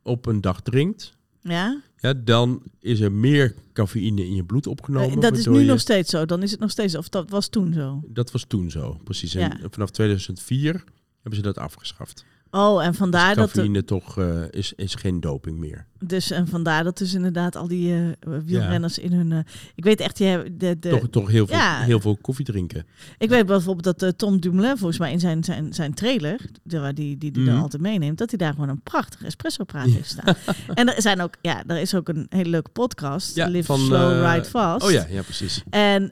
op 0.03 0.27
een 0.27 0.41
dag 0.41 0.61
drinkt. 0.61 1.13
Ja. 1.43 1.81
Ja, 2.01 2.15
dan 2.15 2.63
is 2.81 3.01
er 3.01 3.13
meer 3.13 3.55
cafeïne 3.73 4.27
in 4.27 4.35
je 4.35 4.45
bloed 4.45 4.67
opgenomen. 4.67 5.21
Dat 5.21 5.37
is 5.37 5.47
nu 5.47 5.59
je- 5.59 5.65
nog 5.65 5.81
steeds 5.81 6.11
zo. 6.11 6.25
Dan 6.27 6.43
is 6.43 6.51
het 6.51 6.61
nog 6.61 6.71
steeds, 6.71 6.95
of 6.97 7.09
dat 7.09 7.31
was 7.31 7.49
toen 7.49 7.73
zo. 7.73 8.03
Dat 8.07 8.31
was 8.31 8.45
toen 8.45 8.71
zo, 8.71 9.01
precies. 9.05 9.35
En 9.35 9.41
Ja. 9.41 9.69
vanaf 9.71 9.91
2004 9.91 10.85
hebben 11.23 11.35
ze 11.35 11.43
dat 11.43 11.59
afgeschaft. 11.59 12.25
Oh, 12.55 12.85
en 12.85 12.95
vandaar 12.95 13.35
dus 13.35 13.45
dat 13.45 13.51
cafeïne 13.53 13.85
toch 13.85 14.19
eh, 14.19 14.43
is, 14.51 14.73
is 14.77 14.95
geen 14.95 15.21
doping 15.21 15.59
meer. 15.59 15.87
dus 15.99 16.31
en 16.31 16.49
vandaar 16.49 16.85
dat 16.85 16.99
dus 16.99 17.15
inderdaad 17.15 17.57
al 17.57 17.69
die 17.69 17.95
eh, 17.95 18.01
wielrenners 18.45 18.99
in 18.99 19.13
hun. 19.13 19.33
eh, 19.33 19.39
ik 19.75 19.85
weet 19.85 20.01
echt, 20.01 20.19
hebben 20.19 20.59
de, 20.59 20.79
de, 20.79 20.89
toch 20.91 21.09
toch 21.11 21.29
heel, 21.31 21.47
veel, 21.47 21.57
ja. 21.57 21.81
heel 21.81 22.01
veel 22.01 22.17
koffie 22.21 22.45
drinken. 22.45 22.87
Ik 23.19 23.29
weet 23.29 23.47
bijvoorbeeld 23.47 23.99
dat 24.01 24.19
Tom 24.19 24.41
Dumoulin 24.41 24.77
volgens 24.77 24.99
mij 24.99 25.13
in 25.13 25.21
zijn, 25.21 25.45
zijn, 25.45 25.73
zijn 25.73 25.95
trailer, 25.95 26.41
de, 26.63 26.93
die 26.95 27.19
die, 27.19 27.31
die 27.33 27.43
Mhm. 27.43 27.53
dan 27.53 27.63
altijd 27.63 27.83
meeneemt, 27.83 28.19
dat 28.19 28.29
hij 28.31 28.39
daar 28.39 28.53
gewoon 28.53 28.69
een 28.69 28.81
prachtig 28.83 29.23
espresso-praat 29.25 29.89
heeft 29.89 30.09
staan. 30.11 30.35
en 30.75 30.95
er 30.97 31.03
zijn 31.03 31.21
ook, 31.21 31.35
ja, 31.41 31.63
er 31.67 31.77
is 31.81 31.95
ook 31.95 32.09
een 32.09 32.27
hele 32.29 32.51
leuke 32.51 32.71
podcast, 32.71 33.35
Ja, 33.35 33.47
Live 33.49 33.65
van, 33.65 33.79
Slow, 33.79 34.25
Ride 34.33 34.45
Fast. 34.45 34.87
Oh 34.87 34.91
ja, 34.91 35.07
ja 35.11 35.23
precies. 35.23 35.63
En 35.71 36.11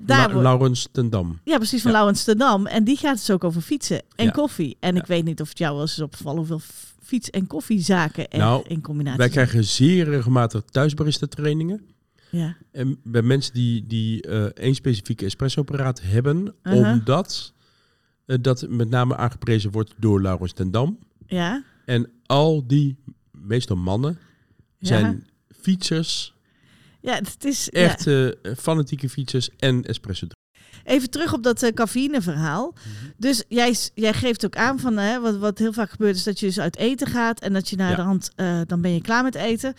daar 0.00 0.34
La- 0.34 0.40
Laurens 0.42 0.88
ten 0.92 1.10
Dam. 1.10 1.38
ja, 1.44 1.56
precies 1.56 1.82
van. 1.82 1.90
Laurens 1.92 2.24
ten 2.24 2.38
Dam. 2.38 2.66
En 2.66 2.84
die 2.84 2.96
gaat 2.96 3.16
dus 3.16 3.30
ook 3.30 3.44
over 3.44 3.60
fietsen 3.62 4.02
en 4.16 4.32
koffie. 4.32 4.76
En 4.80 4.96
ik 4.96 5.06
weet 5.06 5.24
niet 5.24 5.40
of 5.40 5.48
het 5.48 5.58
jou 5.58 5.79
wel 5.80 5.88
eens 5.88 6.00
opgevallen 6.00 6.38
hoeveel 6.38 6.60
fiets- 7.02 7.30
en 7.30 7.46
koffiezaken 7.46 8.30
er 8.30 8.38
Nou, 8.38 8.64
in 8.68 8.80
combinatie 8.80 9.18
Wij 9.18 9.30
zijn. 9.30 9.46
krijgen 9.46 9.68
zeer 9.68 10.04
regelmatig 10.08 10.62
thuisbarista 10.64 11.26
trainingen. 11.26 11.80
Ja. 12.30 12.56
En 12.72 13.00
bij 13.04 13.22
mensen 13.22 13.54
die, 13.54 13.86
die 13.86 14.22
eh 14.22 14.44
één 14.44 14.74
specifieke 14.74 15.24
espresso-apparaat 15.24 16.00
hebben, 16.02 16.54
omdat 16.62 17.52
eh, 18.26 18.36
dat 18.40 18.66
met 18.68 18.88
name 18.90 19.16
aangeprezen 19.16 19.70
wordt 19.70 19.94
door 19.98 20.20
Laurens 20.22 20.52
ten 20.52 20.70
Dam. 20.70 20.98
ja, 21.26 21.64
En 21.84 22.10
al 22.26 22.66
die, 22.66 22.96
meestal 23.30 23.76
mannen, 23.76 24.18
Ja. 24.78 24.86
zijn 24.86 25.26
fietsers, 25.60 26.34
ja, 27.00 27.14
het 27.14 27.44
is 27.44 27.70
echt 27.70 28.06
eh, 28.06 28.28
fanatieke 28.56 29.08
fietsers 29.08 29.50
en 29.56 29.84
espresso. 29.84 30.26
Even 30.90 31.10
terug 31.10 31.32
op 31.32 31.42
dat 31.42 31.62
eh, 31.62 31.72
cafeïneverhaal. 31.72 32.72
Mhm. 32.74 33.10
Dus 33.16 33.44
jij, 33.48 33.74
jij 33.94 34.12
geeft 34.12 34.44
ook 34.44 34.56
aan 34.56 34.78
van 34.78 34.96
hè, 34.96 35.20
wat, 35.20 35.36
wat 35.36 35.58
heel 35.58 35.72
vaak 35.72 35.90
gebeurt 35.90 36.16
is 36.16 36.22
dat 36.22 36.40
je 36.40 36.46
dus 36.46 36.60
uit 36.60 36.76
eten 36.76 37.06
gaat 37.06 37.40
en 37.40 37.52
dat 37.52 37.68
je 37.68 37.76
naar 37.76 37.90
Ja. 37.90 37.96
de 37.96 38.02
hand 38.02 38.30
eh, 38.36 38.60
dan 38.66 38.80
ben 38.80 38.94
je 38.94 39.00
klaar 39.00 39.22
met 39.22 39.34
eten 39.34 39.74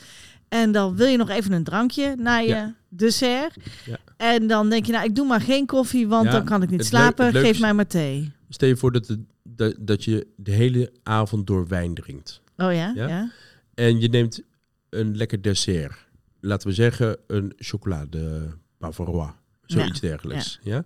en 0.50 0.72
dan 0.72 0.96
wil 0.96 1.08
je 1.08 1.18
nog 1.18 1.30
even 1.30 1.52
een 1.52 1.64
drankje 1.64 2.16
na 2.18 2.38
je 2.38 2.48
Ja. 2.48 2.76
dessert 2.90 3.56
Ja. 3.86 3.98
en 4.18 4.48
dan 4.48 4.70
denk 4.70 4.86
je 4.86 4.92
nou 4.92 5.06
ik 5.06 5.16
doe 5.16 5.28
maar 5.28 5.42
geen 5.42 5.66
koffie 5.66 6.08
want 6.08 6.32
dan 6.32 6.46
kan 6.46 6.62
ik 6.64 6.70
niet 6.70 6.86
slapen. 6.86 7.34
Geef 7.34 7.60
mij 7.60 7.74
maar 7.74 7.88
thee. 7.88 8.32
Stel 8.50 8.68
je 8.68 8.78
voor 8.78 8.92
dat, 8.92 9.18
dat, 9.44 9.76
dat 9.80 10.04
je 10.04 10.28
de 10.36 10.52
hele 10.52 10.92
avond 11.04 11.48
door 11.48 11.68
wijn 11.68 11.94
drinkt. 11.94 12.42
Oh 12.58 12.74
ja, 12.74 12.92
Ja? 12.96 13.32
En 13.74 14.00
je 14.00 14.08
neemt 14.10 14.42
een 14.90 15.18
lekker 15.18 15.42
dessert. 15.42 15.94
Laten 16.40 16.68
we 16.68 16.74
zeggen 16.74 17.18
een 17.28 17.54
chocolade 17.58 18.48
Bavarois. 18.78 19.32
Zoiets 19.72 20.00
dergelijks. 20.00 20.60
Ja. 20.64 20.86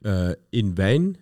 Eh, 0.00 0.30
in 0.50 0.74
wijn. 0.74 1.16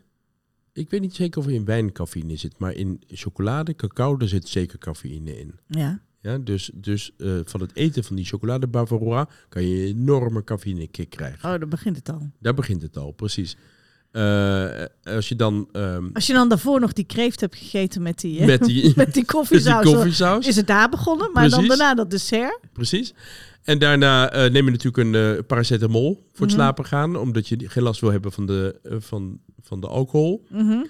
Ik 0.72 0.90
weet 0.90 1.00
niet 1.00 1.14
zeker 1.14 1.40
of 1.40 1.46
er 1.46 1.52
in 1.52 1.64
wijn 1.64 1.92
cafeïne 1.92 2.36
zit. 2.36 2.58
Maar 2.58 2.72
in 2.72 3.02
chocolade, 3.08 3.74
cacao, 3.74 4.16
daar 4.16 4.28
zit 4.28 4.48
zeker 4.48 4.78
cafeïne 4.78 5.38
in. 5.38 5.58
ja. 5.66 6.00
Ja, 6.22 6.38
dus 6.38 6.70
dus 6.74 7.12
eh, 7.18 7.38
van 7.44 7.60
het 7.60 7.76
eten 7.76 8.04
van 8.04 8.16
die 8.16 8.24
chocolade 8.24 8.66
Bavarois 8.66 9.26
kan 9.48 9.62
je 9.66 9.76
een 9.76 9.96
enorme 9.96 10.44
cafeïne 10.44 10.86
kick 10.86 11.10
krijgen. 11.10 11.52
Oh, 11.52 11.60
dan 11.60 11.68
begint 11.68 11.96
het 11.96 12.10
al. 12.10 12.30
Daar 12.38 12.54
begint 12.54 12.82
het 12.82 12.96
al, 12.96 13.10
precies. 13.10 13.56
Eh, 14.12 14.84
als 15.14 15.28
je 15.28 15.36
dan 15.36 15.68
ehm, 15.72 16.08
Als 16.12 16.26
je 16.26 16.32
dan 16.32 16.48
daarvoor 16.48 16.80
nog 16.80 16.92
die 16.92 17.04
kreeft 17.04 17.40
hebt 17.40 17.56
gegeten 17.56 18.02
met 18.02 18.20
die, 18.20 18.40
eh, 18.40 18.46
met 18.46 18.64
die, 18.64 18.92
met 18.96 19.14
die 19.14 19.24
koffiesaus, 19.34 20.46
is 20.46 20.56
het 20.56 20.66
daar 20.66 20.88
begonnen. 20.88 21.30
Maar 21.32 21.48
dan 21.48 21.66
daarna 21.66 21.94
dat 21.94 22.10
dessert. 22.10 22.58
Precies. 22.72 23.14
En 23.62 23.78
daarna 23.78 24.30
eh, 24.30 24.50
neem 24.50 24.64
je 24.64 24.70
natuurlijk 24.70 24.96
een 24.96 25.36
eh, 25.36 25.44
paracetamol 25.46 26.14
voor 26.14 26.46
het 26.46 26.54
Mhm. 26.54 26.64
slapen 26.64 26.84
gaan, 26.84 27.16
omdat 27.16 27.48
je 27.48 27.68
geen 27.68 27.82
last 27.82 28.00
wil 28.00 28.10
hebben 28.10 28.32
van 28.32 28.46
de, 28.46 28.78
eh, 28.82 28.96
van, 29.00 29.38
van 29.60 29.80
de 29.80 29.86
alcohol. 29.86 30.46
Mhm. 30.48 30.84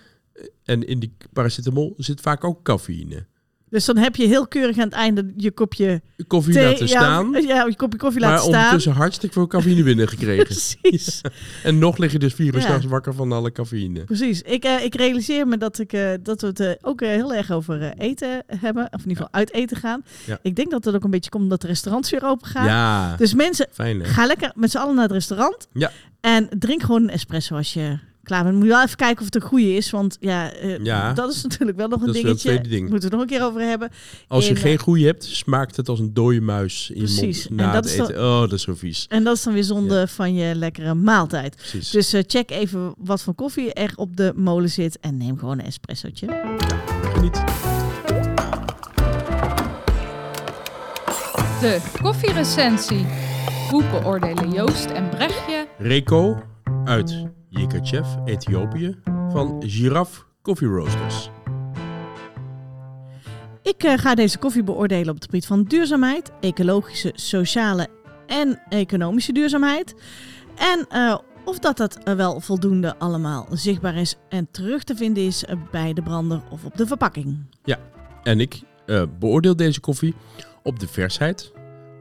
En 0.64 0.86
in 0.86 0.98
die 0.98 1.16
paracetamol 1.32 1.94
zit 1.96 2.20
vaak 2.20 2.44
ook 2.44 2.62
cafeïne. 2.62 3.26
Dus 3.72 3.84
dan 3.84 3.96
heb 3.96 4.16
je 4.16 4.26
heel 4.26 4.46
keurig 4.48 4.78
aan 4.78 4.84
het 4.84 4.92
einde 4.92 5.32
je 5.36 5.50
kopje 5.50 6.00
Koffie 6.26 6.52
thee, 6.54 6.64
laten 6.64 6.86
ja, 6.86 6.86
staan, 6.86 7.32
Ja, 7.46 7.64
je 7.66 7.76
kopje 7.76 7.98
koffie 7.98 8.20
maar 8.20 8.30
laten 8.30 8.44
staan. 8.44 8.54
ondertussen 8.58 8.92
hartstikke 8.92 9.34
veel 9.34 9.46
cafeïne 9.46 9.82
binnengekregen. 9.82 10.44
Precies, 10.82 11.20
en 11.62 11.78
nog 11.78 11.98
lig 11.98 12.12
je 12.12 12.18
dus 12.18 12.34
vier 12.34 12.46
uur 12.46 12.54
Ja. 12.60 12.60
s'nachts 12.60 12.86
wakker 12.86 13.14
van 13.14 13.32
alle 13.32 13.52
cafeïne. 13.52 14.04
precies. 14.04 14.42
Ik, 14.42 14.64
eh, 14.64 14.84
ik 14.84 14.94
realiseer 14.94 15.46
me 15.46 15.56
dat, 15.56 15.78
ik, 15.78 15.92
eh, 15.92 16.10
dat 16.22 16.40
we 16.40 16.46
het 16.46 16.60
eh, 16.60 16.70
ook 16.80 17.00
heel 17.00 17.34
erg 17.34 17.50
over 17.50 17.92
eten 17.98 18.42
hebben. 18.46 18.84
Of 18.84 19.02
in 19.02 19.08
ieder 19.08 19.16
geval 19.24 19.32
uit 19.32 19.52
eten 19.52 19.76
gaan. 19.76 20.02
Ja. 20.26 20.38
Ik 20.42 20.56
denk 20.56 20.70
dat 20.70 20.84
het 20.84 20.94
ook 20.94 21.04
een 21.04 21.10
beetje 21.10 21.30
komt 21.30 21.42
omdat 21.42 21.60
de 21.60 21.66
restaurants 21.66 22.10
weer 22.10 22.24
open 22.24 22.46
gaan. 22.46 22.66
Ja, 22.66 23.16
Dus 23.16 23.34
mensen, 23.34 23.66
fijn 23.72 24.04
ga 24.04 24.26
lekker 24.26 24.52
met 24.54 24.70
z'n 24.70 24.78
allen 24.78 24.94
naar 24.94 25.04
het 25.04 25.12
restaurant. 25.12 25.68
Ja. 25.72 25.90
En 26.20 26.48
drink 26.58 26.82
gewoon 26.82 27.02
een 27.02 27.10
espresso 27.10 27.56
als 27.56 27.72
je 27.72 27.98
klaar 28.22 28.42
bent. 28.44 28.54
Moet 28.54 28.64
je 28.64 28.70
wel 28.70 28.82
even 28.82 28.96
kijken 28.96 29.18
of 29.18 29.24
het 29.24 29.34
een 29.34 29.48
goede 29.48 29.74
is. 29.74 29.90
Want 29.90 30.16
ja, 30.20 30.52
eh, 30.52 30.78
Ja, 30.84 31.12
dat 31.12 31.32
is 31.32 31.42
natuurlijk 31.42 31.78
wel 31.78 31.88
nog 31.88 32.00
een 32.00 32.06
dat 32.06 32.14
is 32.16 32.22
wel 32.22 32.30
het 32.32 32.40
dingetje. 32.42 32.60
tweede 32.62 32.76
ding. 32.78 32.90
Moeten 32.90 33.10
we 33.10 33.16
het 33.16 33.24
nog 33.24 33.32
een 33.32 33.38
keer 33.38 33.46
over 33.48 33.68
hebben. 33.68 33.90
Als 34.28 34.44
je 34.48 34.50
En, 34.54 34.56
geen 34.56 34.76
eh, 34.76 34.82
goede 34.82 35.04
hebt, 35.04 35.24
smaakt 35.24 35.76
het 35.76 35.88
als 35.88 35.98
een 35.98 36.14
dode 36.14 36.40
muis 36.40 36.90
in 36.90 36.94
je 37.00 37.02
Precies. 37.02 37.46
En 37.48 37.54
mond 37.54 37.66
na 37.66 37.72
dat 37.74 37.82
het 37.84 37.92
is 37.92 37.98
dan- 37.98 38.06
eten. 38.10 38.22
Oh, 38.24 38.40
dat 38.40 38.52
is 38.52 38.62
zo 38.62 38.74
vies. 38.74 39.06
En 39.08 39.24
dat 39.24 39.36
is 39.36 39.42
dan 39.42 39.52
weer 39.52 39.64
zonde 39.64 40.08
van 40.08 40.34
je 40.34 40.54
lekkere 40.54 40.94
maaltijd. 40.94 41.56
Precies. 41.56 41.90
Dus 41.90 42.12
eh, 42.12 42.22
check 42.26 42.50
even 42.50 42.94
wat 42.98 43.22
voor 43.22 43.34
koffie 43.34 43.72
er 43.72 43.92
op 43.96 44.16
de 44.16 44.32
molen 44.36 44.70
zit. 44.70 44.98
En 45.00 45.16
neem 45.16 45.38
gewoon 45.38 45.58
een 45.58 45.64
espressootje. 45.66 46.26
Geniet. 47.14 47.42
De 51.60 51.80
koffierecensie. 52.02 53.06
Hoe 53.70 53.84
beoordelen 53.90 54.50
Joost 54.52 54.84
en 54.84 55.08
Brechtje 55.08 55.66
Reko 55.78 56.42
uit 56.84 57.26
Yekachev, 57.52 58.06
Ethiopië, 58.24 58.98
van 59.28 59.62
Giraffe 59.66 60.22
Coffee 60.42 60.68
Roasters. 60.68 61.30
Ik 63.62 63.82
eh, 63.82 63.98
ga 63.98 64.14
deze 64.14 64.38
koffie 64.38 64.62
beoordelen 64.62 65.08
op 65.08 65.14
het 65.14 65.24
gebied 65.24 65.46
van 65.46 65.64
duurzaamheid, 65.64 66.30
ecologische, 66.40 67.12
sociale 67.14 67.88
en 68.26 68.62
economische 68.68 69.32
duurzaamheid. 69.32 69.94
En 70.56 70.86
eh, 70.88 71.18
of 71.44 71.58
dat 71.58 71.76
dat 71.76 71.96
eh, 71.96 72.14
wel 72.14 72.40
voldoende 72.40 72.98
allemaal 72.98 73.46
zichtbaar 73.50 73.96
is 73.96 74.16
en 74.28 74.48
terug 74.50 74.84
te 74.84 74.96
vinden 74.96 75.22
is 75.22 75.44
bij 75.70 75.92
de 75.92 76.02
brander 76.02 76.42
of 76.50 76.64
op 76.64 76.76
de 76.76 76.86
verpakking. 76.86 77.38
En 78.22 78.40
ik 78.40 78.60
beoordeel 79.18 79.56
deze 79.56 79.80
koffie 79.80 80.14
op 80.62 80.78
de 80.80 80.88
versheid, 80.88 81.52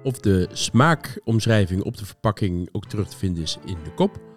of 0.04 0.20
de 0.20 0.48
smaakomschrijving 0.52 1.84
op 1.84 1.98
de 1.98 2.06
verpakking 2.06 2.70
ook 2.72 2.86
terug 2.86 3.08
te 3.08 3.18
vinden 3.18 3.44
is 3.44 3.58
in 3.66 3.78
de 3.84 3.94
kop, 3.94 4.31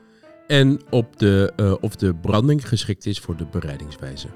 en 0.46 0.80
op 0.90 1.18
de, 1.18 1.52
eh, 1.56 1.74
of 1.80 1.96
de 1.96 2.14
branding 2.14 2.68
geschikt 2.68 3.06
is 3.06 3.18
voor 3.18 3.36
de 3.36 3.46
bereidingswijze. 3.46 4.28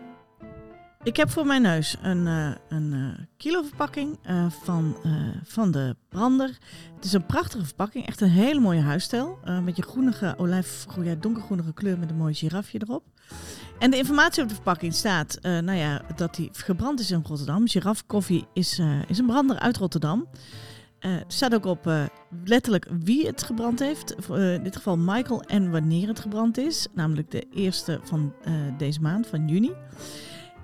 Ik 1.03 1.17
heb 1.17 1.31
voor 1.31 1.47
mijn 1.47 1.63
neus 1.63 1.97
een, 2.03 2.27
eh 2.27 2.51
een 2.69 2.93
eh, 2.93 3.25
kiloverpakking 3.37 4.19
eh, 4.23 4.47
van, 4.65 4.97
van 5.45 5.71
de 5.71 5.97
brander. 6.09 6.59
Het 6.95 7.05
is 7.05 7.13
een 7.13 7.27
prachtige 7.27 7.65
verpakking, 7.65 8.07
echt 8.07 8.21
een 8.21 8.31
hele 8.31 8.61
mooie 8.61 8.81
huisstijl. 8.81 9.39
Een 9.45 9.65
beetje 9.65 9.83
groenige, 9.83 10.37
donkergroenige 11.21 11.73
kleur 11.73 11.99
met 11.99 12.11
een 12.11 12.17
mooi 12.17 12.35
girafje 12.35 12.81
erop. 12.83 13.05
En 13.79 13.91
de 13.91 13.97
informatie 13.97 14.43
op 14.43 14.49
de 14.49 14.55
verpakking 14.55 14.95
staat 14.95 15.39
nou 15.43 15.73
ja, 15.73 16.03
dat 16.17 16.35
die 16.35 16.49
gebrand 16.53 17.01
is 17.01 17.11
in 17.11 17.23
Rotterdam. 17.27 17.69
Giraffe 17.69 18.05
Koffie 18.07 18.47
is, 18.53 18.81
is 19.09 19.19
een 19.19 19.27
brander 19.27 19.59
uit 19.59 19.77
Rotterdam. 19.77 20.29
Er 21.01 21.25
staat 21.27 21.55
ook 21.55 21.67
op 21.67 21.87
eh, 21.87 22.03
letterlijk 22.45 22.87
wie 23.05 23.27
het 23.27 23.43
gebrand 23.43 23.79
heeft. 23.79 24.15
Eh, 24.31 24.55
in 24.55 24.63
dit 24.63 24.77
geval 24.77 24.97
Michael 24.97 25.43
en 25.43 25.71
wanneer 25.71 26.09
het 26.09 26.21
gebrand 26.21 26.59
is. 26.59 26.87
Namelijk 26.95 27.31
de 27.31 27.47
eerste 27.55 28.01
van 28.03 28.35
deze 28.79 29.01
maand, 29.01 29.27
van 29.27 29.49
juni. 29.49 29.73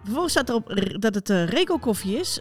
Vervolgens 0.02 0.32
staat 0.32 0.48
erop 0.48 0.82
dat 0.98 1.14
het 1.14 1.30
uh, 1.30 1.46
Reco 1.46 1.76
Koffie 1.78 2.18
is. 2.18 2.40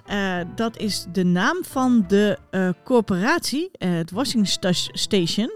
Dat 0.56 0.78
is 0.78 1.06
de 1.12 1.24
naam 1.26 1.64
van 1.64 2.06
de 2.08 2.38
corporatie, 2.84 3.70
het 3.78 4.12
Washing 4.12 4.48
Sta- 4.48 4.72
Station. 4.74 5.52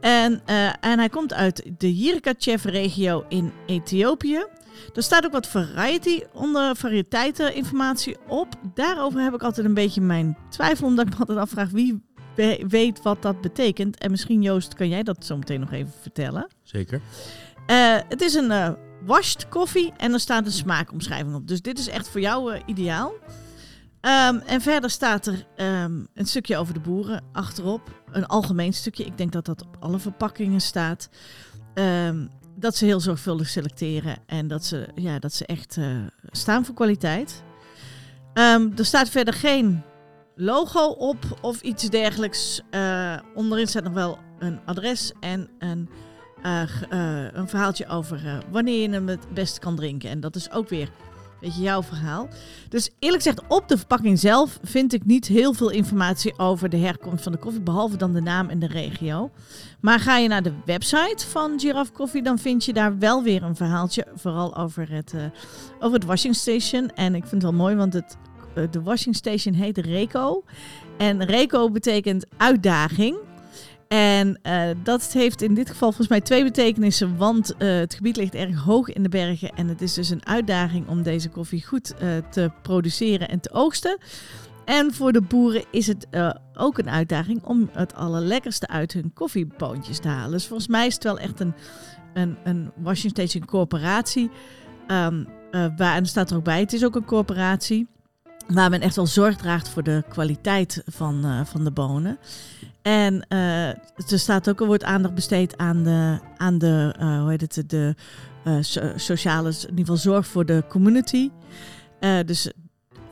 En, 0.00 0.42
en 0.80 0.98
hij 0.98 1.08
komt 1.08 1.32
uit 1.34 1.70
de 1.78 1.94
Yirkachev-regio 1.94 3.24
in 3.28 3.52
Ethiopië. 3.66 4.44
Er 4.94 5.02
staat 5.02 5.24
ook 5.24 5.32
wat 5.32 5.46
variety 5.46 6.22
onder 6.32 6.76
variëteiteninformatie 6.76 8.16
op. 8.28 8.48
Daarover 8.74 9.20
heb 9.20 9.34
ik 9.34 9.42
altijd 9.42 9.66
een 9.66 9.74
beetje 9.74 10.00
mijn 10.00 10.36
twijfel, 10.50 10.86
omdat 10.86 11.06
ik 11.06 11.12
me 11.12 11.18
altijd 11.18 11.38
afvraag 11.38 11.70
wie 11.70 12.02
we- 12.36 12.64
weet 12.68 13.02
wat 13.02 13.22
dat 13.22 13.40
betekent. 13.40 13.98
En 13.98 14.10
misschien 14.10 14.42
Joost, 14.42 14.74
kan 14.74 14.88
jij 14.88 15.02
dat 15.02 15.24
zo 15.24 15.36
meteen 15.36 15.60
nog 15.60 15.72
even 15.72 15.92
vertellen? 16.00 16.46
Zeker. 16.62 17.00
Eh, 17.66 17.96
het 18.08 18.20
is 18.20 18.34
een 18.34 18.50
eh 18.50 18.72
washed 19.04 19.48
koffie 19.48 19.92
en 19.96 20.12
er 20.12 20.20
staat 20.20 20.46
een 20.46 20.52
smaakomschrijving 20.52 21.34
op. 21.34 21.48
Dus 21.48 21.62
dit 21.62 21.78
is 21.78 21.88
echt 21.88 22.08
voor 22.08 22.20
jou 22.20 22.52
eh, 22.54 22.60
ideaal. 22.66 23.12
Ehm, 24.00 24.36
en 24.46 24.60
verder 24.60 24.90
staat 24.90 25.26
er 25.26 25.46
ehm, 25.56 26.00
een 26.14 26.26
stukje 26.26 26.56
over 26.56 26.74
de 26.74 26.80
boeren 26.80 27.24
achterop. 27.32 28.02
Een 28.10 28.26
algemeen 28.26 28.72
stukje. 28.72 29.04
Ik 29.04 29.18
denk 29.18 29.32
dat 29.32 29.44
dat 29.46 29.62
op 29.62 29.76
alle 29.80 29.98
verpakkingen 29.98 30.60
staat. 30.60 31.08
Ehm, 31.74 32.26
dat 32.60 32.76
ze 32.76 32.84
heel 32.84 33.00
zorgvuldig 33.00 33.48
selecteren 33.48 34.16
en 34.26 34.48
dat 34.48 34.64
ze, 34.64 34.88
ja, 34.94 35.18
dat 35.18 35.32
ze 35.32 35.46
echt 35.46 35.76
eh, 35.76 35.96
staan 36.30 36.64
voor 36.64 36.74
kwaliteit. 36.74 37.42
Ehm, 38.32 38.68
er 38.76 38.84
staat 38.84 39.08
verder 39.08 39.34
geen 39.34 39.82
logo 40.36 40.86
op 40.86 41.38
of 41.40 41.60
iets 41.60 41.88
dergelijks. 41.88 42.60
Eh, 42.70 43.18
onderin 43.34 43.66
staat 43.66 43.84
nog 43.84 43.92
wel 43.92 44.18
een 44.38 44.60
adres 44.64 45.12
en 45.20 45.48
een 45.58 45.88
eh, 46.42 46.68
een 47.32 47.48
verhaaltje 47.48 47.86
over 47.86 48.44
wanneer 48.50 48.82
je 48.82 48.90
hem 48.90 49.08
het 49.08 49.34
best 49.34 49.58
kan 49.58 49.76
drinken. 49.76 50.10
En 50.10 50.20
dat 50.20 50.36
is 50.36 50.50
ook 50.50 50.68
weer 50.68 50.90
een 51.40 51.48
beetje 51.48 51.62
jouw 51.62 51.82
verhaal. 51.82 52.28
Dus 52.68 52.90
eerlijk 52.98 53.22
gezegd, 53.22 53.42
op 53.48 53.68
de 53.68 53.76
verpakking 53.76 54.18
zelf 54.18 54.58
vind 54.62 54.92
ik 54.92 55.04
niet 55.04 55.26
heel 55.26 55.52
veel 55.52 55.70
informatie 55.70 56.38
over 56.38 56.68
de 56.68 56.76
herkomst 56.76 57.22
van 57.22 57.32
de 57.32 57.38
koffie, 57.38 57.60
behalve 57.60 57.96
dan 57.96 58.12
de 58.12 58.20
naam 58.20 58.48
en 58.48 58.58
de 58.58 58.66
regio. 58.66 59.30
Maar 59.80 60.00
ga 60.00 60.16
je 60.16 60.28
naar 60.28 60.42
de 60.42 60.52
website 60.64 61.26
van 61.28 61.60
Giraffe 61.60 61.92
Coffee, 61.92 62.22
dan 62.22 62.38
vind 62.38 62.64
je 62.64 62.72
daar 62.72 62.98
wel 62.98 63.22
weer 63.22 63.42
een 63.42 63.56
verhaaltje, 63.56 64.06
vooral 64.14 64.56
over 64.56 64.90
het, 64.90 65.12
eh, 65.12 65.22
over 65.80 65.98
het 65.98 66.04
washing 66.04 66.34
station. 66.36 66.90
En 66.94 67.14
ik 67.14 67.26
vind 67.26 67.42
het 67.42 67.50
wel 67.50 67.60
mooi, 67.60 67.76
want 67.76 67.92
het, 67.92 68.16
eh, 68.54 68.64
de 68.70 68.82
washing 68.82 69.16
station 69.16 69.54
heet 69.54 69.78
Reco. 69.78 70.44
En 70.96 71.24
Reco 71.24 71.70
betekent 71.70 72.26
uitdaging. 72.36 73.16
En 73.88 74.38
eh, 74.42 74.62
dat 74.82 75.12
heeft 75.12 75.42
in 75.42 75.54
dit 75.54 75.68
geval 75.68 75.88
volgens 75.88 76.08
mij 76.08 76.20
twee 76.20 76.44
betekenissen, 76.44 77.16
want 77.16 77.56
eh, 77.56 77.68
het 77.68 77.94
gebied 77.94 78.16
ligt 78.16 78.34
erg 78.34 78.56
hoog 78.56 78.88
in 78.88 79.02
de 79.02 79.08
bergen 79.08 79.50
en 79.50 79.68
het 79.68 79.82
is 79.82 79.94
dus 79.94 80.10
een 80.10 80.26
uitdaging 80.26 80.88
om 80.88 81.02
deze 81.02 81.28
koffie 81.28 81.66
goed 81.66 81.94
eh, 81.94 82.08
te 82.30 82.50
produceren 82.62 83.28
en 83.28 83.40
te 83.40 83.52
oogsten. 83.52 83.98
En 84.64 84.94
voor 84.94 85.12
de 85.12 85.20
boeren 85.20 85.64
is 85.70 85.86
het 85.86 86.06
ook 86.54 86.78
een 86.78 86.90
uitdaging 86.90 87.44
om 87.44 87.70
het 87.72 87.94
allerlekkerste 87.94 88.68
uit 88.68 88.92
hun 88.92 89.12
koffieboontjes 89.14 89.98
te 89.98 90.08
halen. 90.08 90.30
Dus 90.30 90.46
volgens 90.46 90.68
mij 90.68 90.86
is 90.86 90.94
het 90.94 91.04
wel 91.04 91.18
echt 91.18 91.40
een, 91.40 91.54
een, 92.14 92.36
een 92.44 92.70
washing 92.76 93.12
station 93.12 93.44
corporatie. 93.44 94.30
Eh, 95.50 95.66
waar, 95.76 95.96
en 95.96 96.06
staat 96.06 96.30
er 96.30 96.36
ook 96.36 96.44
bij, 96.44 96.60
het 96.60 96.72
is 96.72 96.84
ook 96.84 96.96
een 96.96 97.04
corporatie 97.04 97.86
waar 98.46 98.70
men 98.70 98.80
echt 98.80 98.96
wel 98.96 99.06
zorg 99.06 99.36
draagt 99.36 99.68
voor 99.68 99.82
de 99.82 100.04
kwaliteit 100.08 100.82
van, 100.86 101.46
van 101.46 101.64
de 101.64 101.70
bonen. 101.70 102.18
En 102.88 103.26
eh, 103.28 103.68
er 103.68 104.18
staat 104.18 104.48
ook, 104.48 104.60
er 104.60 104.66
wordt 104.66 104.84
aandacht 104.84 105.14
besteed 105.14 105.56
aan 105.56 105.82
de, 105.82 106.18
aan 106.36 106.58
de 106.58 106.94
eh, 106.98 107.20
hoe 107.20 107.30
heet 107.30 107.40
het, 107.40 107.70
de 107.70 107.94
eh, 108.44 108.56
so- 108.60 108.92
sociale, 108.96 109.48
in 109.48 109.68
ieder 109.68 109.78
geval 109.78 109.96
zorg 109.96 110.26
voor 110.26 110.46
de 110.46 110.64
community. 110.68 111.30
Dus 112.26 112.52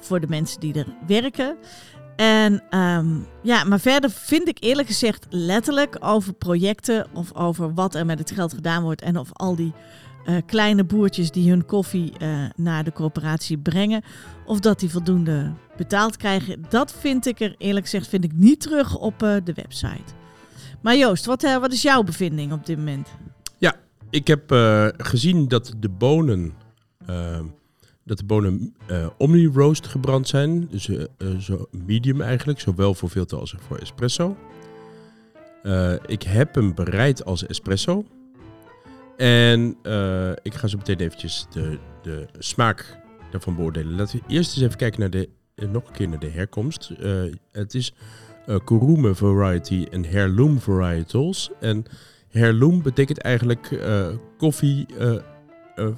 voor 0.00 0.20
de 0.20 0.26
mensen 0.28 0.60
die 0.60 0.74
er 0.74 0.86
werken. 1.06 1.56
En 2.16 2.62
ehm, 2.70 3.06
ja, 3.42 3.64
maar 3.64 3.80
verder 3.80 4.10
vind 4.10 4.48
ik 4.48 4.56
eerlijk 4.60 4.88
gezegd 4.88 5.26
letterlijk 5.30 5.96
over 6.00 6.32
projecten 6.32 7.06
of 7.12 7.34
over 7.34 7.74
wat 7.74 7.94
er 7.94 8.06
met 8.06 8.18
het 8.18 8.30
geld 8.30 8.54
gedaan 8.54 8.82
wordt 8.82 9.02
en 9.02 9.18
of 9.18 9.28
al 9.32 9.56
die 9.56 9.72
kleine 10.46 10.84
boertjes 10.84 11.30
die 11.30 11.50
hun 11.50 11.66
koffie 11.66 12.12
naar 12.56 12.84
de 12.84 12.92
corporatie 12.92 13.58
brengen, 13.58 14.02
of 14.44 14.60
dat 14.60 14.80
die 14.80 14.90
voldoende 14.90 15.52
betaald 15.76 16.16
krijgen, 16.16 16.64
dat 16.68 16.92
vind 16.92 17.26
ik 17.26 17.40
er 17.40 17.54
eerlijk 17.58 17.84
gezegd 17.84 18.08
vind 18.08 18.24
ik 18.24 18.32
niet 18.32 18.60
terug 18.60 18.96
op 18.98 19.22
eh, 19.22 19.36
de 19.44 19.52
website. 19.52 20.14
Maar 20.80 20.96
Joost, 20.96 21.26
wat, 21.26 21.44
eh, 21.44 21.56
wat 21.56 21.72
is 21.72 21.82
jouw 21.82 22.02
bevinding 22.02 22.52
op 22.52 22.66
dit 22.66 22.76
moment? 22.76 23.08
Ik 24.10 24.26
heb 24.26 24.52
eh, 24.52 24.88
gezien 24.96 25.48
dat 25.48 25.72
de 25.78 25.88
bonen, 25.88 26.54
dat 28.04 28.18
de 28.18 28.24
bonen 28.24 28.74
omni-roast 29.18 29.86
gebrand 29.86 30.28
zijn. 30.28 30.68
Dus 30.70 30.88
zo 31.38 31.68
medium 31.70 32.20
eigenlijk, 32.20 32.60
zowel 32.60 32.94
voor 32.94 33.08
filter 33.08 33.38
als 33.38 33.54
voor 33.58 33.78
espresso. 33.78 34.36
Ik 36.06 36.22
heb 36.22 36.54
hem 36.54 36.74
bereid 36.74 37.24
als 37.24 37.46
espresso. 37.46 38.04
En 39.16 39.76
ik 40.42 40.54
ga 40.54 40.66
zo 40.66 40.76
meteen 40.76 40.98
eventjes 40.98 41.46
de, 41.50 41.78
de 42.02 42.26
smaak 42.38 42.98
daarvan 43.30 43.56
beoordelen. 43.56 43.96
Laten 43.96 44.18
we 44.18 44.34
eerst 44.34 44.56
eens 44.56 44.64
even 44.64 44.76
kijken 44.76 45.00
naar 45.00 45.10
de, 45.10 45.28
nog 45.56 45.86
een 45.86 45.92
keer 45.92 46.08
naar 46.08 46.18
de 46.18 46.30
herkomst. 46.30 46.90
Eh, 46.90 47.22
het 47.52 47.74
is 47.74 47.92
eh 48.46 48.56
Kurume 48.64 49.14
variety 49.14 49.86
en 49.90 50.04
Heirloom 50.04 50.60
varietals. 50.60 51.50
En 51.60 51.84
Heirloom 52.28 52.82
betekent 52.82 53.18
eigenlijk 53.18 53.70
eh, 53.70 54.08
koffie. 54.38 54.86
eh, 54.98 55.16
eh, 55.74 55.88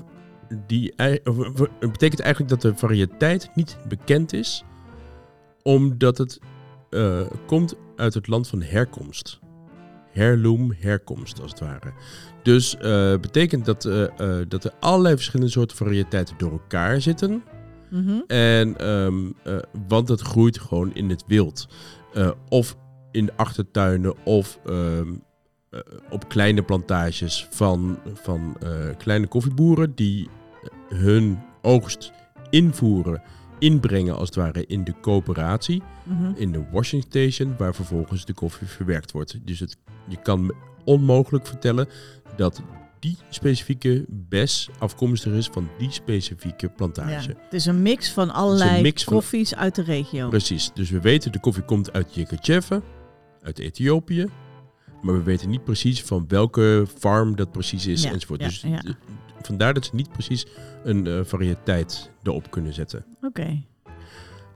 die, 0.66 0.92
het 0.97 1.92
betekent 1.92 2.21
eigenlijk 2.21 2.49
dat 2.49 2.62
de 2.62 2.77
variëteit 2.77 3.51
niet 3.55 3.77
bekend 3.88 4.33
is, 4.33 4.64
omdat 5.62 6.18
het 6.18 6.38
eh, 6.90 7.21
komt 7.47 7.75
uit 7.97 8.14
het 8.14 8.27
land 8.27 8.49
van 8.49 8.62
herkomst. 8.62 9.38
Heirloom, 10.12 10.75
herkomst 10.79 11.40
als 11.40 11.51
het 11.51 11.61
ware. 11.61 11.92
Dus 12.42 12.77
eh 12.77 13.14
betekent 13.21 13.64
dat, 13.64 13.85
eh, 13.85 14.03
eh, 14.05 14.47
dat 14.49 14.64
er 14.64 14.73
allerlei 14.81 15.14
verschillende 15.14 15.53
soorten 15.53 15.77
variëteiten 15.77 16.35
door 16.38 16.51
elkaar 16.53 17.01
zitten. 17.01 17.42
Mhm. 17.90 18.20
En, 18.27 18.77
ehm, 18.77 19.31
eh, 19.44 19.57
want 19.88 20.09
het 20.09 20.20
groeit 20.20 20.59
gewoon 20.59 20.94
in 20.94 21.11
het 21.11 21.24
wild. 21.27 21.68
Eh, 22.14 22.31
of 22.48 22.77
in 23.11 23.27
de 23.27 23.33
achtertuinen 23.37 24.14
of 24.24 24.59
ehm, 24.66 25.14
eh, 25.70 25.81
op 26.11 26.29
kleine 26.29 26.62
plantages 26.62 27.46
van, 27.51 27.98
van 28.14 28.57
kleine 28.98 29.27
koffieboeren 29.27 29.94
die 29.94 30.29
hun 30.88 31.38
oogst 31.62 32.12
invoeren, 32.51 33.22
inbrengen 33.59 34.16
als 34.16 34.27
het 34.29 34.37
ware 34.37 34.66
in 34.66 34.85
de 34.85 34.94
coöperatie, 35.01 35.83
Mhm. 36.05 36.33
in 36.37 36.53
de 36.53 36.64
washing 36.72 37.03
station, 37.03 37.55
waar 37.59 37.74
vervolgens 37.74 38.24
de 38.24 38.33
koffie 38.33 38.66
verwerkt 38.66 39.12
wordt. 39.12 39.38
Dus 39.46 39.61
het, 39.61 39.77
je 40.09 40.16
kan 40.22 40.46
me 40.46 40.55
onmogelijk 40.85 41.46
vertellen 41.46 41.88
dat 42.37 42.62
die 43.00 43.16
specifieke 43.30 44.04
bes 44.08 44.68
afkomstig 44.78 45.32
is 45.32 45.46
van 45.46 45.68
die 45.78 45.90
specifieke 45.90 46.66
Ja, 46.66 46.72
plantage. 46.76 47.28
het 47.40 47.52
is 47.52 47.66
een 47.66 47.82
mix 47.82 48.11
van 48.12 48.30
allerlei 48.30 48.82
mix 48.82 49.04
van- 49.04 49.12
koffies 49.12 49.54
uit 49.54 49.74
de 49.74 49.82
regio. 49.82 50.28
Precies. 50.28 50.70
Dus 50.74 50.90
we 50.90 51.00
weten 51.00 51.32
de 51.32 51.40
koffie 51.40 51.62
komt 51.64 51.92
uit 51.92 52.14
Yekatjeve, 52.14 52.82
uit 53.42 53.58
Ethiopië. 53.58 54.26
Maar 55.02 55.14
we 55.14 55.22
weten 55.22 55.48
niet 55.50 55.64
precies 55.64 56.02
van 56.02 56.24
welke 56.28 56.87
farm 56.98 57.37
dat 57.37 57.52
precies 57.52 57.87
is 57.87 58.02
Ja, 58.02 58.11
enzovoort. 58.12 58.40
ja, 58.40 58.46
dus 58.48 58.61
ja. 58.61 58.82
vandaar 59.42 59.74
dat 59.74 59.84
ze 59.84 59.94
niet 59.94 60.12
precies 60.12 60.46
een 60.84 61.06
eh, 61.06 61.20
variëteit 61.24 62.11
erop 62.22 62.50
kunnen 62.50 62.74
zetten. 62.74 63.04
Oké. 63.22 63.62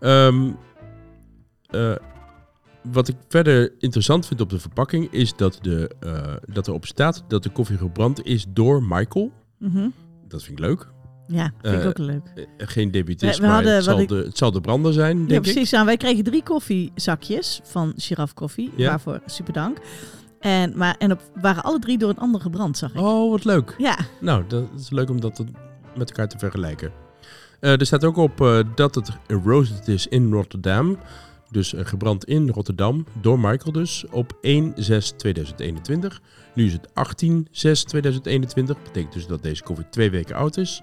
Ehm, 0.00 0.50
eh, 1.70 1.94
wat 2.83 3.09
ik 3.09 3.16
verder 3.29 3.73
interessant 3.79 4.27
vind 4.27 4.40
op 4.40 4.51
de 4.51 4.59
verpakking 4.59 5.11
is 5.12 5.37
dat, 5.37 5.59
de, 5.62 5.90
eh, 6.01 6.35
dat 6.55 6.68
erop 6.68 6.87
staat 6.87 7.25
dat 7.29 7.42
de 7.42 7.51
koffie 7.51 7.77
gebrand 7.79 8.25
is 8.25 8.47
door 8.49 8.83
Michael. 8.83 9.31
Mhm. 9.59 9.88
Dat 10.29 10.42
vind 10.42 10.59
ik 10.59 10.64
leuk. 10.64 10.88
Ja, 11.27 11.53
vind 11.62 11.75
ik 11.75 11.81
Eh, 11.81 11.87
ook 11.88 11.99
leuk. 11.99 12.23
Eh, 12.35 12.45
geen 12.57 12.90
debutist, 12.90 13.35
We- 13.37 13.40
we 13.40 13.47
maar 13.47 13.55
hadden 13.57 13.75
het, 13.75 13.85
zal 13.85 14.01
ik- 14.01 14.09
de, 14.09 14.14
het 14.14 14.37
zal 14.38 14.53
de 14.53 14.61
brander 14.61 14.92
zijn, 14.92 15.21
Ja, 15.21 15.27
denk 15.27 15.47
ik. 15.47 15.53
precies. 15.53 15.71
Nou, 15.71 15.85
wij 15.87 15.97
kregen 15.97 16.25
drie 16.25 16.42
koffiezakjes 16.42 17.61
van 17.64 17.92
Giraffe 17.97 18.35
Koffie. 18.35 18.71
Ja. 18.77 18.88
Waarvoor 18.88 19.21
super 19.27 19.53
dank. 19.53 19.79
En, 20.40 20.73
maar, 20.77 20.95
en 20.99 21.12
op, 21.12 21.21
waren 21.40 21.62
alle 21.64 21.79
drie 21.79 21.99
door 21.99 22.09
een 22.11 22.18
ander 22.18 22.40
gebrand, 22.40 22.79
zag 22.79 22.90
ik. 22.95 23.01
Oh, 23.01 23.31
wat 23.31 23.45
leuk. 23.45 23.75
Ja, 23.79 23.99
Nou, 24.21 24.45
dat 24.49 24.64
is 24.79 24.90
leuk 24.90 25.11
om 25.11 25.21
dat 25.21 25.45
met 25.97 26.09
elkaar 26.11 26.29
te 26.29 26.38
vergelijken. 26.38 26.92
Er 27.61 27.87
staat 27.87 28.05
ook 28.05 28.16
op 28.16 28.64
dat 28.75 28.95
het 28.95 29.11
roasted 29.45 29.88
is 29.88 30.07
in 30.07 30.33
Rotterdam. 30.33 30.99
Dus 31.53 31.75
eh, 31.75 31.85
gebrand 31.85 32.25
in 32.25 32.49
Rotterdam, 32.49 33.07
door 33.21 33.38
Michael 33.41 33.73
dus, 33.73 34.05
op 34.11 34.33
1-6-2021. 34.37 34.41
Nu 36.55 36.65
is 36.67 36.73
het 36.73 36.88
18-6-2021. 36.88 38.83
Betekent 38.83 39.12
dus 39.12 39.27
dat 39.27 39.43
deze 39.43 39.62
koffie 39.62 39.88
twee 39.88 40.11
weken 40.11 40.37
oud 40.37 40.57
is. 40.57 40.83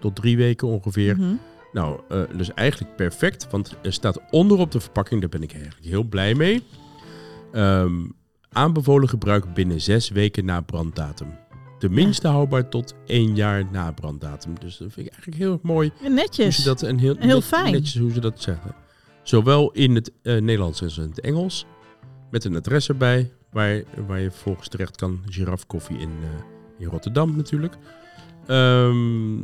Tot 0.00 0.16
drie 0.16 0.36
weken 0.36 0.68
ongeveer. 0.68 1.16
Mhm. 1.16 1.34
Nou, 1.72 2.00
dus 2.36 2.54
eigenlijk 2.54 2.96
perfect. 2.96 3.50
Want 3.50 3.74
er 3.82 3.92
staat 3.92 4.20
onder 4.30 4.58
op 4.58 4.70
de 4.72 4.80
verpakking, 4.80 5.20
daar 5.20 5.30
ben 5.30 5.42
ik 5.42 5.52
eigenlijk 5.52 5.84
heel 5.84 6.02
blij 6.04 6.34
mee. 6.34 6.62
Ehm, 7.52 7.92
aanbevolen 8.52 9.08
gebruik 9.08 9.54
binnen 9.54 9.80
zes 9.80 10.08
weken 10.08 10.44
na 10.44 10.60
branddatum. 10.60 11.38
Tenminste 11.78 12.28
houdbaar 12.28 12.68
tot 12.68 12.94
één 13.06 13.34
jaar 13.36 13.64
na 13.72 13.92
branddatum. 13.92 14.54
Dus 14.60 14.76
dat 14.76 14.92
vind 14.92 15.06
ik 15.06 15.12
eigenlijk 15.12 15.42
heel 15.42 15.52
erg 15.52 15.62
mooi. 15.62 15.90
En 16.02 16.14
netjes. 16.14 16.44
Hoe 16.44 16.64
ze 16.64 16.68
dat 16.68 16.82
en 16.82 16.98
heel, 16.98 17.16
Heel 17.18 17.34
net- 17.34 17.44
fijn. 17.44 17.72
Netjes 17.72 17.98
hoe 17.98 18.10
ze 18.12 18.20
dat 18.20 18.42
zeggen. 18.42 18.74
Zowel 19.28 19.70
in 19.70 19.94
het 19.94 20.12
eh, 20.22 20.40
Nederlands 20.40 20.82
als 20.82 20.98
in 20.98 21.08
het 21.08 21.20
Engels. 21.20 21.66
Met 22.30 22.44
een 22.44 22.56
adres 22.56 22.88
erbij. 22.88 23.32
Waar, 23.50 23.82
waar 24.06 24.20
je 24.20 24.30
vervolgens 24.30 24.68
terecht 24.68 24.96
kan. 24.96 25.20
Giraffe 25.26 25.66
koffie 25.66 25.98
in, 25.98 26.10
eh, 26.22 26.28
in 26.78 26.86
Rotterdam 26.86 27.36
natuurlijk. 27.36 27.74
Ehm, 28.46 29.38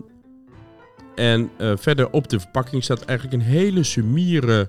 en 1.14 1.50
eh, 1.58 1.72
verder 1.76 2.10
op 2.10 2.28
de 2.28 2.40
verpakking 2.40 2.84
staat 2.84 3.04
eigenlijk 3.04 3.42
een 3.42 3.48
hele 3.48 3.82
sumiere 3.82 4.68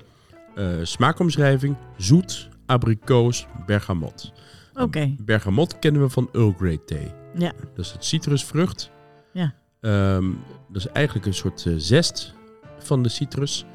smaakomschrijving. 0.81 1.75
Zoet, 1.97 2.49
abrikoos, 2.65 3.47
bergamot. 3.65 4.33
Oké. 4.73 5.15
Bergamot 5.19 5.79
kennen 5.79 6.01
we 6.01 6.09
van 6.09 6.29
Earl 6.31 6.53
Grey 6.57 6.79
thee. 6.85 7.11
Ja. 7.37 7.51
Dat 7.75 7.85
is 7.85 7.91
het 7.91 8.05
citrusvrucht. 8.05 8.91
Ja. 9.33 9.53
Ehm, 9.81 10.31
dat 10.69 10.85
is 10.85 10.87
eigenlijk 10.87 11.25
een 11.25 11.33
soort 11.33 11.65
zest 11.77 12.33
van 12.79 13.03
de 13.03 13.09
citrus. 13.09 13.65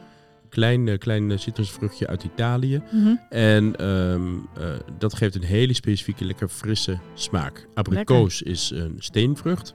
Klein, 0.50 0.88
eh, 0.88 0.98
klein 0.98 1.30
eh, 1.30 1.38
citrusvruchtje 1.38 2.06
uit 2.06 2.24
Italië. 2.24 2.82
Mhm. 2.92 3.14
En 3.28 3.76
ehm, 3.76 4.34
eh, 4.56 4.72
dat 4.98 5.14
geeft 5.14 5.34
een 5.34 5.42
hele 5.42 5.72
specifieke, 5.72 6.24
lekker 6.24 6.48
frisse 6.48 6.98
smaak. 7.14 7.66
Abrikoos 7.74 8.42
is 8.42 8.70
een 8.70 8.94
steenvrucht. 8.98 9.74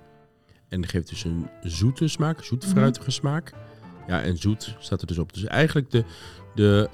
En 0.70 0.82
dat 0.82 0.90
geeft 0.90 1.10
dus 1.10 1.24
een 1.24 1.48
zoete 1.62 2.08
smaak, 2.08 2.44
zoetfruitige 2.44 3.12
smaak. 3.12 3.54
Ja, 4.08 4.22
en 4.22 4.38
zoet 4.38 4.76
staat 4.80 5.02
er 5.02 5.08
dus 5.08 5.18
op. 5.18 5.34
Dus 5.34 5.44
eigenlijk 5.44 5.92
de, 5.92 6.04
de, 6.56 6.90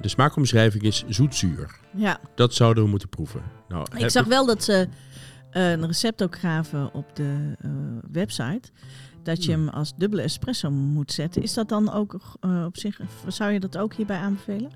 de 0.00 0.08
smaakomschrijving 0.08 0.82
is 0.82 1.04
zoetzuur. 1.08 1.78
Ja, 1.96 2.20
Dat 2.34 2.54
zouden 2.54 2.84
we 2.84 2.90
moeten 2.90 3.08
proeven. 3.08 3.42
Nou, 3.68 3.86
ik 3.96 4.10
zag 4.10 4.24
wel 4.24 4.46
dat 4.46 4.64
ze 4.64 4.88
een 5.50 5.86
recept 5.86 6.22
ook 6.22 6.38
gaven 6.38 6.94
op 6.94 7.16
de 7.16 7.56
website. 8.12 8.70
Dat 9.28 9.44
je 9.44 9.52
Hmm. 9.52 9.64
hem 9.66 9.74
als 9.74 9.92
dubbele 9.96 10.22
espresso 10.22 10.70
moet 10.70 11.12
zetten. 11.12 11.42
Is 11.42 11.54
dat 11.54 11.68
dan 11.68 11.92
ook 11.92 12.18
eh, 12.40 12.64
op 12.66 12.76
zich, 12.76 13.00
zou 13.26 13.52
je 13.52 13.60
dat 13.60 13.78
ook 13.78 13.94
hierbij 13.94 14.16
aanbevelen? 14.16 14.70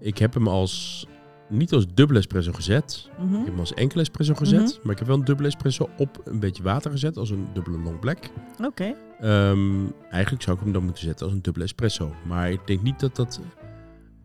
Ik 0.00 0.18
heb 0.18 0.34
hem 0.34 0.48
als, 0.48 1.06
niet 1.48 1.72
als 1.72 1.86
dubbele 1.94 2.18
espresso 2.18 2.52
gezet. 2.52 3.08
Mhm. 3.18 3.34
Ik 3.34 3.38
heb 3.38 3.48
hem 3.48 3.58
als 3.58 3.74
enkele 3.74 4.00
espresso 4.00 4.34
gezet. 4.34 4.80
Maar 4.82 4.92
ik 4.92 4.98
heb 4.98 5.08
wel 5.08 5.16
een 5.16 5.24
dubbele 5.24 5.48
espresso 5.48 5.88
op 5.98 6.20
een 6.24 6.40
beetje 6.40 6.62
water 6.62 6.90
gezet. 6.90 7.16
Als 7.16 7.30
een 7.30 7.46
dubbele 7.52 7.78
long 7.78 7.98
black. 7.98 8.30
Oké. 8.64 8.94
Ehm, 9.20 9.84
eigenlijk 10.10 10.42
zou 10.42 10.56
ik 10.56 10.62
hem 10.62 10.72
dan 10.72 10.84
moeten 10.84 11.02
zetten 11.04 11.26
als 11.26 11.34
een 11.34 11.42
dubbele 11.42 11.64
espresso. 11.64 12.14
Maar 12.26 12.50
ik 12.50 12.66
denk 12.66 12.82
niet 12.82 13.00
dat 13.00 13.16
dat 13.16 13.40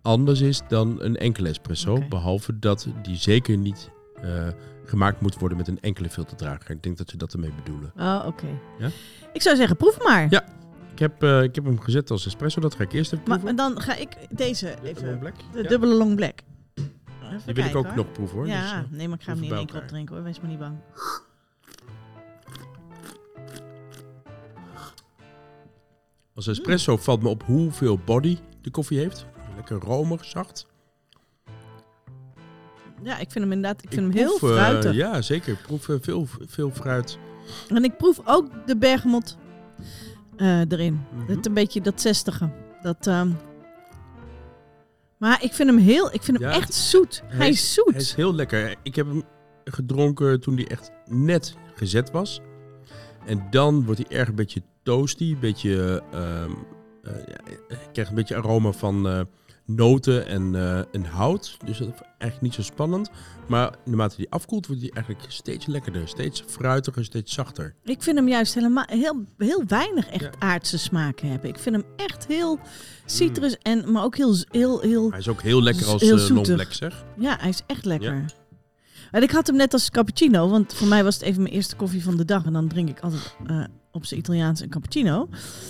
anders 0.02 0.42
is 0.42 0.62
dan 0.68 1.02
een 1.02 1.18
enkele 1.18 1.50
espresso. 1.50 2.04
Behalve 2.10 2.60
dat 2.60 2.88
die 3.02 3.16
zeker 3.16 3.58
niet 3.58 3.90
eh, 4.24 4.48
gemaakt 4.86 5.22
moet 5.22 5.38
worden 5.40 5.58
met 5.58 5.68
een 5.68 5.80
enkele 5.82 6.10
filterdrager. 6.10 6.70
Ik 6.72 6.84
denk 6.84 6.98
dat 6.98 7.10
ze 7.10 7.18
dat 7.18 7.34
ermee 7.34 7.52
bedoelen. 7.64 7.92
Oh, 7.98 8.24
oké. 8.28 8.48
Ja? 8.80 8.90
Ik 9.34 9.42
zou 9.42 9.56
zeggen, 9.56 9.78
proef 9.78 10.04
maar. 10.04 10.28
Ja, 10.30 10.44
Ik 10.94 11.00
heb, 11.00 11.24
eh, 11.24 11.44
ik 11.44 11.56
heb 11.56 11.66
hem 11.66 11.80
gezet 11.80 12.12
als 12.12 12.26
espresso. 12.26 12.62
Dat 12.62 12.76
ga 12.76 12.84
ik 12.84 12.94
eerst 12.94 13.12
even 13.14 13.24
proeven. 13.24 13.46
Maar 13.46 13.56
dan 13.56 13.82
ga 13.82 13.96
ik 13.96 14.18
deze 14.30 14.66
De 14.66 14.72
long 14.84 14.98
even, 14.98 15.20
black? 15.20 15.34
de 15.52 15.62
Ja. 15.64 15.70
dubbele 15.70 15.94
long 15.94 16.16
black. 16.16 16.40
Even 17.24 17.46
Die 17.46 17.54
wil 17.54 17.66
ik 17.66 17.76
ook 17.76 17.86
hoor. 17.86 17.96
nog 17.96 18.12
proeven 18.12 18.38
hoor. 18.38 18.48
Ja, 18.48 18.62
Dus, 18.62 18.72
eh, 18.72 18.98
nee, 18.98 19.08
maar 19.08 19.18
ik 19.18 19.24
ga 19.24 19.32
hem 19.32 19.42
niet 19.42 19.50
in 19.52 19.56
één 19.58 19.66
keer 19.66 19.74
elkaar. 19.76 19.90
opdrinken 19.90 20.16
hoor. 20.16 20.24
Wees 20.24 20.40
maar 20.40 20.50
niet 20.50 20.60
bang. 20.60 20.76
als 26.36 26.48
espresso 26.48 26.98
valt 26.98 27.22
me 27.22 27.30
op 27.30 27.44
hoeveel 27.44 27.98
body 28.06 28.38
de 28.62 28.70
koffie 28.72 28.98
heeft. 29.00 29.26
Lekker 29.56 29.78
romig, 29.80 30.26
zacht. 30.26 30.68
Ja, 33.04 33.14
ik 33.20 33.32
vind 33.32 33.44
hem 33.44 33.52
inderdaad 33.52 33.84
ik 33.84 33.90
vind 33.94 34.08
Ik 34.14 34.18
hem 34.18 34.28
heel 34.28 34.38
proef, 34.38 34.50
eh, 34.50 34.56
fruitig. 34.56 34.94
ja, 34.94 35.22
zeker. 35.22 35.54
Ik 35.54 35.62
proef 35.62 35.90
eh, 35.90 35.96
veel, 36.02 36.28
veel 36.48 36.72
fruit. 36.72 37.18
En 37.70 37.84
ik 37.84 37.98
proef 37.98 38.22
ook 38.26 38.68
de 38.68 38.78
bergamot 38.78 39.38
eh, 40.38 40.60
erin. 40.60 41.02
Mhm. 41.16 41.32
Het 41.32 41.46
een 41.46 41.54
beetje 41.54 41.82
dat 41.82 42.02
zestige. 42.02 42.50
Dat, 42.82 43.08
ehm, 43.08 43.30
Maar 45.18 45.44
ik 45.44 45.54
vind 45.54 45.70
hem 45.70 45.78
heel, 45.78 46.14
ik 46.14 46.24
vind 46.24 46.40
hem 46.40 46.50
Ja, 46.50 46.56
echt 46.56 46.74
zoet. 46.74 47.24
Hij, 47.26 47.38
hij 47.38 47.50
is 47.50 47.74
zoet. 47.74 47.92
Hij 47.92 48.02
is 48.02 48.14
heel 48.14 48.34
lekker. 48.36 48.76
Ik 48.84 48.96
heb 48.96 49.08
hem 49.08 49.24
gedronken 49.66 50.40
toen 50.40 50.56
hij 50.56 50.68
echt 50.68 50.92
net 51.06 51.56
gezet 51.76 52.12
was. 52.12 52.40
En 53.26 53.48
dan 53.50 53.86
wordt 53.86 54.02
hij 54.08 54.18
erg 54.20 54.30
een 54.30 54.36
beetje 54.36 54.62
toasty. 54.84 55.24
Een 55.24 55.40
beetje, 55.40 56.04
eh, 56.12 56.46
ja, 57.04 57.54
ik 57.70 57.90
krijg 57.94 58.10
een 58.10 58.16
beetje 58.16 58.36
aroma 58.36 58.72
van 58.72 59.28
noten 59.66 60.26
en, 60.28 60.56
eh, 60.56 60.78
en 60.92 61.06
hout. 61.06 61.58
Dus 61.66 61.78
dat 61.78 61.88
is 61.88 61.94
eigenlijk 62.18 62.42
niet 62.42 62.54
zo 62.54 62.62
spannend. 62.62 63.10
Maar 63.48 63.76
naarmate 63.86 64.16
hij 64.16 64.26
afkoelt, 64.30 64.68
wordt 64.68 64.82
hij 64.82 64.92
eigenlijk 64.92 65.26
steeds 65.32 65.66
lekkerder. 65.66 66.08
Steeds 66.08 66.44
fruitiger, 66.48 67.04
steeds 67.06 67.34
zachter. 67.34 67.76
Ik 67.84 68.02
vind 68.04 68.18
hem 68.18 68.28
juist 68.28 68.54
helemaal 68.54 68.86
heel, 68.88 69.24
heel 69.38 69.64
weinig 69.68 70.10
echt 70.10 70.22
Ja. 70.24 70.32
aardse 70.40 70.78
smaken 70.78 71.30
hebben. 71.30 71.50
Ik 71.50 71.60
vind 71.60 71.76
hem 71.76 71.86
echt 71.96 72.28
heel 72.28 72.60
citrus, 73.06 73.58
en, 73.58 73.92
maar 73.92 74.04
ook 74.04 74.18
heel, 74.18 74.36
heel, 74.52 74.80
heel... 74.80 75.10
Hij 75.10 75.20
is 75.20 75.28
ook 75.28 75.42
heel 75.42 75.62
lekker 75.62 75.86
als 75.88 76.02
Heel 76.02 76.12
eh, 76.18 76.30
long 76.30 76.46
zoetig. 76.46 76.56
black 76.56 76.74
zeg. 76.74 77.06
Ja, 77.18 77.38
hij 77.40 77.50
is 77.50 77.62
echt 77.68 77.86
lekker. 77.86 78.26
En 79.14 79.22
ik 79.22 79.32
had 79.32 79.48
hem 79.48 79.56
net 79.56 79.74
als 79.74 79.90
cappuccino, 79.90 80.50
want 80.50 80.74
voor 80.74 80.88
mij 80.88 81.04
was 81.04 81.14
het 81.14 81.24
even 81.24 81.42
mijn 81.42 81.54
eerste 81.54 81.76
koffie 81.76 82.04
van 82.04 82.18
de 82.18 82.26
dag. 82.26 82.46
En 82.46 82.54
dan 82.54 82.68
drink 82.68 82.90
ik 82.90 83.00
altijd 83.00 83.36
eh, 83.48 83.64
op 83.92 84.06
zijn 84.06 84.20
Italiaans 84.20 84.60
een 84.62 84.70
cappuccino. 84.70 85.30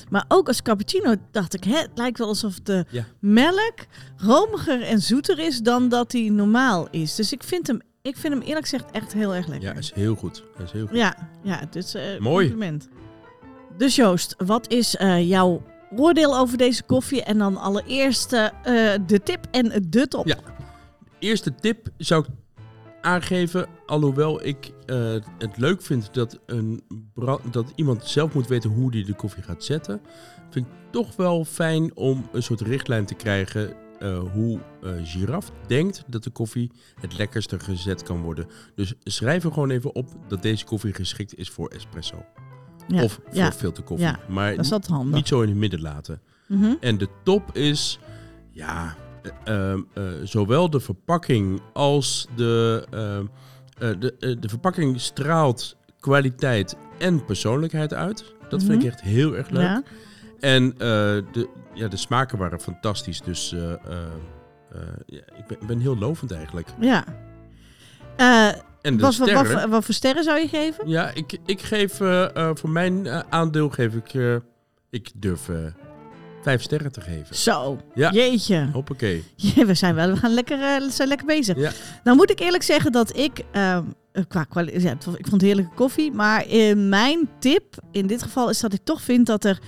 Maar 0.09 0.25
ook 0.27 0.47
als 0.47 0.61
cappuccino 0.61 1.15
dacht 1.31 1.53
ik, 1.53 1.63
hè, 1.63 1.75
het 1.77 1.89
lijkt 1.95 2.17
wel 2.17 2.27
alsof 2.27 2.59
de 2.59 2.85
Ja. 2.89 3.05
melk 3.19 3.73
romiger 4.17 4.81
en 4.81 5.01
zoeter 5.01 5.39
is 5.39 5.61
dan 5.61 5.89
dat 5.89 6.11
hij 6.11 6.29
normaal 6.29 6.87
is. 6.89 7.15
Dus 7.15 7.31
ik 7.31 7.43
vind 7.43 7.67
hem, 7.67 7.79
ik 8.01 8.17
vind 8.17 8.33
hem 8.33 8.41
eerlijk 8.43 8.67
gezegd 8.67 8.91
echt 8.91 9.13
heel 9.13 9.35
erg 9.35 9.47
lekker. 9.47 9.67
Ja, 9.67 9.71
hij 9.73 9.81
is 9.81 9.91
heel 9.93 10.15
goed. 10.15 10.43
Hij 10.55 10.65
is 10.65 10.71
heel 10.71 10.87
goed. 10.87 10.97
Ja, 10.97 11.15
ja 11.43 11.59
het 11.59 11.75
is 11.75 11.95
Mooi. 12.19 12.47
compliment. 12.49 12.89
Dus 13.77 13.95
Joost, 13.95 14.35
wat 14.45 14.69
is 14.71 14.95
eh, 14.95 15.27
jouw 15.29 15.63
oordeel 15.95 16.37
over 16.37 16.57
deze 16.57 16.83
koffie? 16.83 17.23
En 17.23 17.37
dan 17.37 17.57
allereerst 17.57 18.29
de 18.29 19.19
tip 19.23 19.45
en 19.51 19.85
de 19.89 20.07
top. 20.07 20.27
Ja. 20.27 20.37
Eerste 21.19 21.55
tip 21.55 21.87
zou 21.97 22.23
ik 22.23 22.29
aangeven, 23.03 23.67
alhoewel 23.85 24.45
ik 24.45 24.71
eh, 24.85 25.13
het 25.37 25.57
leuk 25.57 25.81
vind 25.81 26.13
dat, 26.13 26.39
een 26.45 26.83
dat 27.51 27.71
iemand 27.75 28.05
zelf 28.07 28.33
moet 28.33 28.47
weten 28.47 28.69
hoe 28.69 28.91
hij 28.91 29.03
de 29.03 29.13
koffie 29.13 29.43
gaat 29.43 29.63
zetten, 29.63 30.01
vind 30.49 30.65
ik 30.65 30.71
toch 30.91 31.15
wel 31.15 31.45
fijn 31.45 31.95
om 31.95 32.27
een 32.31 32.43
soort 32.43 32.61
richtlijn 32.61 33.05
te 33.05 33.13
krijgen 33.13 33.73
eh, 33.99 34.19
hoe 34.33 34.59
eh 34.83 34.91
Giraf 35.03 35.51
denkt 35.67 36.03
dat 36.07 36.23
de 36.23 36.29
koffie 36.29 36.71
het 37.01 37.17
lekkerste 37.17 37.59
gezet 37.59 38.03
kan 38.03 38.21
worden. 38.21 38.47
Dus 38.75 38.93
schrijf 39.03 39.43
er 39.43 39.51
gewoon 39.51 39.69
even 39.69 39.95
op 39.95 40.09
dat 40.27 40.41
deze 40.41 40.65
koffie 40.65 40.93
geschikt 40.93 41.37
is 41.37 41.49
voor 41.49 41.67
espresso. 41.69 42.25
Ja, 42.87 43.03
Of 43.03 43.13
voor 43.13 43.35
ja, 43.35 43.51
filterkoffie. 43.51 44.07
ja, 44.07 44.19
maar 44.29 44.55
dat 44.55 44.65
is 44.65 44.71
altijd 44.71 44.91
handig. 44.91 45.15
niet 45.15 45.27
zo 45.27 45.41
in 45.41 45.49
het 45.49 45.57
midden 45.57 45.81
laten. 45.81 46.21
Mhm. 46.47 46.73
En 46.79 46.97
de 46.97 47.07
top 47.23 47.55
is, 47.55 47.99
ja, 48.51 48.95
eh, 49.43 49.73
zowel 50.23 50.69
de 50.69 50.79
verpakking 50.79 51.61
als 51.73 52.27
de, 52.35 52.85
ehm, 52.91 53.25
eh, 53.77 53.99
de, 53.99 54.37
de 54.39 54.49
verpakking 54.49 54.99
straalt 55.01 55.75
kwaliteit 55.99 56.75
en 56.99 57.25
persoonlijkheid 57.25 57.93
uit. 57.93 58.33
Dat 58.49 58.63
vind 58.63 58.77
Mhm. 58.77 58.81
ik 58.87 58.91
echt 58.91 59.01
heel 59.01 59.35
erg 59.35 59.49
leuk. 59.49 59.61
Ja. 59.63 59.83
En 60.39 60.69
de, 60.77 61.49
ja, 61.73 61.87
de 61.87 61.97
smaken 61.97 62.37
waren 62.37 62.59
fantastisch. 62.59 63.21
Dus 63.21 63.49
ja, 65.05 65.21
ik 65.37 65.47
ben, 65.47 65.57
ben 65.67 65.79
heel 65.79 65.97
lovend 65.97 66.31
eigenlijk. 66.31 66.67
ja. 66.79 67.03
En 68.17 68.55
wat, 68.81 68.91
voor- 68.91 68.99
wat, 68.99 69.13
sterren, 69.13 69.59
voor- 69.61 69.69
wat 69.69 69.85
voor 69.85 69.93
sterren 69.93 70.23
zou 70.23 70.39
je 70.39 70.47
geven? 70.47 70.87
ja, 70.89 71.09
ik, 71.13 71.37
ik 71.45 71.61
geef 71.61 71.93
voor 72.53 72.69
mijn 72.69 73.07
aandeel 73.29 73.69
geef 73.69 73.93
ik, 73.93 74.41
ik 74.89 75.11
durf 75.15 75.49
vijf 76.43 76.61
sterren 76.61 76.91
te 76.91 77.01
geven. 77.01 77.35
Zo, 77.35 77.77
Ja. 77.93 78.11
jeetje. 78.11 78.69
Hoppakee. 78.73 79.23
Ja, 79.55 79.65
we 79.65 79.73
zijn 79.73 79.95
wel, 79.95 80.07
we 80.09 80.17
gaan 80.23 80.33
lekker, 80.33 80.59
eh, 80.61 80.89
zijn 80.89 81.07
lekker 81.07 81.27
bezig. 81.27 81.57
Ja. 81.57 81.71
Nou 82.03 82.17
moet 82.17 82.31
ik 82.31 82.39
eerlijk 82.39 82.63
zeggen 82.63 82.91
dat 82.91 83.17
ik, 83.17 83.43
ehm, 83.51 83.83
eh, 84.11 84.23
qua 84.27 84.43
kwaliteit, 84.43 84.81
ja, 84.83 84.89
het 84.89 85.19
ik 85.19 85.27
vond 85.27 85.41
heerlijke 85.41 85.75
koffie. 85.75 86.11
Maar 86.11 86.47
in 86.47 86.89
mijn 86.89 87.29
tip 87.39 87.63
in 87.91 88.07
dit 88.07 88.23
geval 88.23 88.49
is 88.49 88.59
dat 88.59 88.73
ik 88.73 88.81
toch 88.83 89.01
vind 89.01 89.25
dat 89.25 89.43
er 89.43 89.59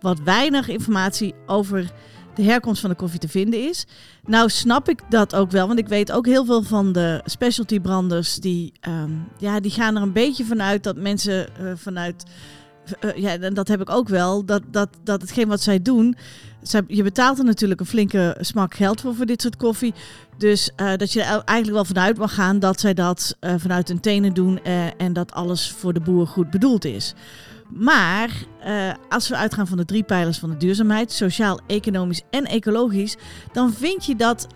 wat 0.00 0.20
weinig 0.20 0.68
informatie 0.68 1.34
over 1.46 1.90
de 2.34 2.42
herkomst 2.44 2.80
van 2.80 2.90
de 2.90 2.96
koffie 2.96 3.18
te 3.18 3.28
vinden 3.28 3.68
is. 3.68 3.86
Nou 4.24 4.48
snap 4.48 4.88
ik 4.88 5.00
dat 5.08 5.34
ook 5.34 5.50
wel, 5.50 5.66
want 5.66 5.78
ik 5.78 5.88
weet 5.88 6.12
ook 6.12 6.26
heel 6.26 6.44
veel 6.44 6.62
van 6.62 6.92
de 6.92 7.20
specialty 7.24 7.80
branders 7.80 8.34
die, 8.34 8.72
ehm, 8.80 9.10
ja, 9.38 9.60
die 9.60 9.70
gaan 9.70 9.96
er 9.96 10.02
een 10.02 10.12
beetje 10.12 10.44
vanuit 10.44 10.82
dat 10.82 10.96
mensen 10.96 11.56
eh, 11.56 11.72
vanuit, 11.76 12.24
eh, 12.92 13.16
ja, 13.16 13.38
en 13.38 13.54
dat 13.54 13.68
heb 13.68 13.80
ik 13.80 13.90
ook 13.90 14.08
wel, 14.08 14.44
dat, 14.44 14.62
dat, 14.70 14.88
dat 15.04 15.20
hetgeen 15.20 15.48
wat 15.48 15.60
zij 15.60 15.82
doen, 15.82 16.16
zij, 16.62 16.82
je 16.86 17.02
betaalt 17.02 17.38
er 17.38 17.44
natuurlijk 17.44 17.80
een 17.80 17.86
flinke 17.86 18.36
smak 18.40 18.74
geld 18.74 19.00
voor 19.00 19.14
voor 19.14 19.26
dit 19.26 19.42
soort 19.42 19.56
koffie. 19.56 19.94
Dus 20.38 20.70
eh, 20.76 20.96
dat 20.96 21.12
je 21.12 21.22
er 21.22 21.42
eigenlijk 21.44 21.70
wel 21.70 21.84
vanuit 21.84 22.18
mag 22.18 22.34
gaan 22.34 22.58
dat 22.58 22.80
zij 22.80 22.94
dat 22.94 23.36
eh, 23.40 23.54
vanuit 23.56 23.88
hun 23.88 24.00
tenen 24.00 24.34
doen 24.34 24.62
en 24.96 25.12
dat 25.12 25.32
alles 25.32 25.70
voor 25.70 25.92
de 25.92 26.00
boer 26.00 26.26
goed 26.26 26.50
bedoeld 26.50 26.84
is. 26.84 27.14
Maar 27.68 28.30
als 29.08 29.28
we 29.28 29.36
uitgaan 29.36 29.66
van 29.66 29.76
de 29.76 29.84
drie 29.84 30.02
pijlers 30.02 30.38
van 30.38 30.50
de 30.50 30.56
duurzaamheid, 30.56 31.12
sociaal, 31.12 31.60
economisch 31.66 32.22
en 32.30 32.44
ecologisch, 32.44 33.16
dan 33.52 33.72
vind 33.72 34.04
je 34.04 34.16
dat, 34.16 34.46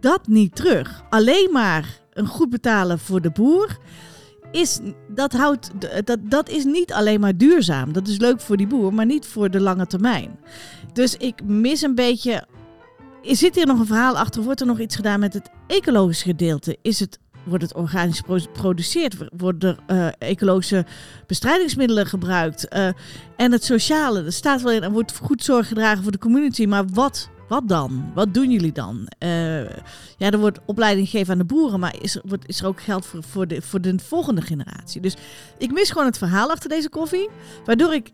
dat 0.00 0.26
niet 0.26 0.56
terug. 0.56 1.02
Alleen 1.10 1.48
maar 1.52 2.00
een 2.12 2.26
goed 2.26 2.50
betalen 2.50 2.98
voor 2.98 3.20
de 3.20 3.30
boer. 3.30 3.78
Is, 4.52 4.80
dat, 5.08 5.32
houdt, 5.32 5.70
dat, 6.04 6.18
dat 6.20 6.48
is 6.48 6.64
niet 6.64 6.92
alleen 6.92 7.20
maar 7.20 7.36
duurzaam. 7.36 7.92
Dat 7.92 8.08
is 8.08 8.18
leuk 8.18 8.40
voor 8.40 8.56
die 8.56 8.66
boer, 8.66 8.94
maar 8.94 9.06
niet 9.06 9.26
voor 9.26 9.50
de 9.50 9.60
lange 9.60 9.86
termijn. 9.86 10.38
Dus 10.92 11.16
ik 11.16 11.44
mis 11.44 11.82
een 11.82 11.94
beetje. 11.94 12.44
Zit 13.22 13.54
hier 13.54 13.66
nog 13.66 13.78
een 13.78 13.86
verhaal 13.86 14.18
achter? 14.18 14.42
Wordt 14.42 14.60
er 14.60 14.66
nog 14.66 14.80
iets 14.80 14.96
gedaan 14.96 15.20
met 15.20 15.34
het 15.34 15.50
ecologische 15.66 16.24
gedeelte? 16.24 16.78
Is 16.82 17.00
het, 17.00 17.18
wordt 17.44 17.62
het 17.62 17.74
organisch 17.74 18.22
geproduceerd? 18.26 19.16
Worden 19.36 19.78
er 19.86 20.12
eh, 20.18 20.28
ecologische 20.28 20.84
bestrijdingsmiddelen 21.26 22.06
gebruikt? 22.06 22.68
Eh, 22.68 22.88
en 23.36 23.52
het 23.52 23.64
sociale, 23.64 24.24
er 24.24 24.32
staat 24.32 24.62
wel 24.62 24.72
in, 24.72 24.82
er 24.82 24.90
wordt 24.90 25.16
goed 25.16 25.44
zorg 25.44 25.68
gedragen 25.68 26.02
voor 26.02 26.12
de 26.12 26.18
community. 26.18 26.66
Maar 26.66 26.86
wat, 26.86 27.30
wat 27.50 27.68
dan? 27.68 28.10
Wat 28.14 28.34
doen 28.34 28.50
jullie 28.50 28.72
dan? 28.72 29.06
Eh, 29.18 29.68
ja, 30.16 30.30
er 30.30 30.38
wordt 30.38 30.58
opleiding 30.66 31.08
gegeven 31.08 31.32
aan 31.32 31.38
de 31.38 31.44
boeren, 31.44 31.80
maar 31.80 31.94
is 32.00 32.14
er, 32.16 32.22
wordt, 32.24 32.48
is 32.48 32.60
er 32.60 32.66
ook 32.66 32.80
geld 32.82 33.06
voor, 33.06 33.22
voor, 33.22 33.46
de, 33.46 33.62
voor 33.62 33.80
de 33.80 33.94
volgende 33.98 34.40
generatie? 34.42 35.00
Dus 35.00 35.16
ik 35.58 35.72
mis 35.72 35.90
gewoon 35.90 36.06
het 36.06 36.18
verhaal 36.18 36.50
achter 36.50 36.68
deze 36.68 36.88
koffie, 36.88 37.28
waardoor 37.64 37.94
ik 37.94 38.10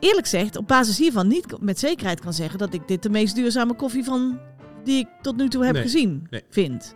eerlijk 0.00 0.22
gezegd 0.28 0.56
op 0.56 0.68
basis 0.68 0.98
hiervan 0.98 1.28
niet 1.28 1.46
met 1.60 1.78
zekerheid 1.78 2.20
kan 2.20 2.32
zeggen 2.32 2.58
dat 2.58 2.74
ik 2.74 2.88
dit 2.88 3.02
de 3.02 3.10
meest 3.10 3.34
duurzame 3.34 3.74
koffie 3.74 4.04
van 4.04 4.38
die 4.84 4.98
ik 4.98 5.08
tot 5.22 5.36
nu 5.36 5.48
toe 5.48 5.64
heb 5.64 5.72
Nee, 5.74 5.82
gezien 5.82 6.26
nee. 6.30 6.42
vind. 6.50 6.94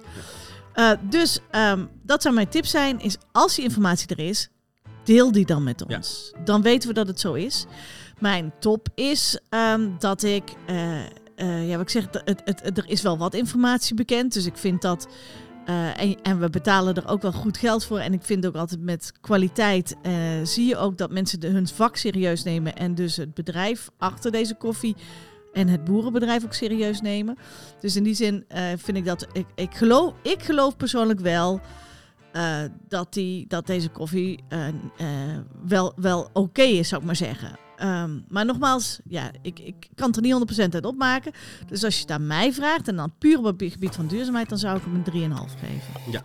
Eh, 0.72 0.90
dus 1.08 1.38
ehm, 1.50 1.84
dat 2.02 2.22
zou 2.22 2.34
mijn 2.34 2.48
tip 2.48 2.66
zijn, 2.66 3.00
is 3.00 3.16
als 3.32 3.54
die 3.54 3.64
informatie 3.64 4.08
er 4.08 4.18
is, 4.28 4.48
deel 5.04 5.32
die 5.32 5.46
dan 5.46 5.62
met 5.64 5.84
Ja. 5.88 5.96
ons. 5.96 6.32
Dan 6.44 6.62
weten 6.62 6.88
we 6.88 6.94
dat 6.94 7.06
het 7.06 7.20
zo 7.20 7.32
is. 7.34 7.66
Mijn 8.18 8.52
top 8.60 8.88
is 8.94 9.40
ehm, 9.48 9.88
dat 9.98 10.22
ik, 10.22 10.42
eh, 10.66 11.00
eh, 11.36 11.68
ja, 11.68 11.76
wat 11.76 11.80
ik 11.80 11.88
zeg, 11.88 12.08
het, 12.24 12.42
het, 12.44 12.78
er 12.78 12.88
is 12.88 13.02
wel 13.02 13.18
wat 13.18 13.34
informatie 13.34 13.94
bekend, 13.94 14.32
dus 14.32 14.46
ik 14.46 14.56
vind 14.56 14.82
dat 14.82 15.08
eh, 15.64 16.00
en, 16.22 16.40
we 16.40 16.50
betalen 16.50 16.94
er 16.94 17.08
ook 17.08 17.22
wel 17.22 17.32
goed 17.32 17.58
geld 17.58 17.84
voor. 17.84 17.98
En 17.98 18.12
ik 18.12 18.22
vind 18.22 18.46
ook 18.46 18.54
altijd 18.54 18.80
met 18.80 19.12
kwaliteit 19.20 19.96
eh, 20.02 20.12
zie 20.42 20.66
je 20.66 20.76
ook 20.76 20.98
dat 20.98 21.10
mensen 21.10 21.42
hun 21.42 21.68
vak 21.68 21.96
serieus 21.96 22.42
nemen. 22.42 22.74
En 22.74 22.94
dus 22.94 23.16
het 23.16 23.34
bedrijf 23.34 23.90
achter 23.98 24.30
deze 24.30 24.54
koffie 24.54 24.96
en 25.52 25.68
het 25.68 25.84
boerenbedrijf 25.84 26.44
ook 26.44 26.52
serieus 26.52 27.00
nemen. 27.00 27.36
Dus 27.80 27.96
in 27.96 28.02
die 28.02 28.14
zin 28.14 28.44
vind 28.76 28.96
ik 28.96 29.04
dat 29.04 29.26
ik, 29.32 29.46
ik, 29.54 29.74
geloof, 29.74 30.14
ik 30.22 30.42
geloof 30.42 30.76
persoonlijk 30.76 31.20
wel 31.20 31.60
dat, 32.88 33.12
die, 33.12 33.46
dat 33.48 33.66
deze 33.66 33.88
koffie 33.88 34.44
wel, 35.66 35.92
wel 35.96 36.28
oké 36.32 36.62
is, 36.62 36.88
zou 36.88 37.00
ik 37.00 37.06
maar 37.06 37.16
zeggen. 37.16 37.65
Ehm, 37.76 38.20
maar 38.28 38.44
nogmaals, 38.44 39.00
ja, 39.04 39.30
ik, 39.42 39.58
ik 39.58 39.88
kan 39.94 40.06
het 40.06 40.16
er 40.16 40.22
niet 40.22 40.68
100% 40.68 40.74
uit 40.74 40.84
opmaken. 40.84 41.32
Dus 41.68 41.84
als 41.84 41.94
je 41.94 42.00
het 42.00 42.10
aan 42.10 42.26
mij 42.26 42.52
vraagt, 42.52 42.88
en 42.88 42.96
dan 42.96 43.12
puur 43.18 43.38
op 43.38 43.60
het 43.60 43.72
gebied 43.72 43.94
van 43.94 44.06
duurzaamheid, 44.06 44.48
dan 44.48 44.58
zou 44.58 44.76
ik 44.76 44.82
hem 44.84 44.94
een 44.94 45.04
3,5 45.04 45.10
geven. 45.58 45.94
Ja. 46.10 46.24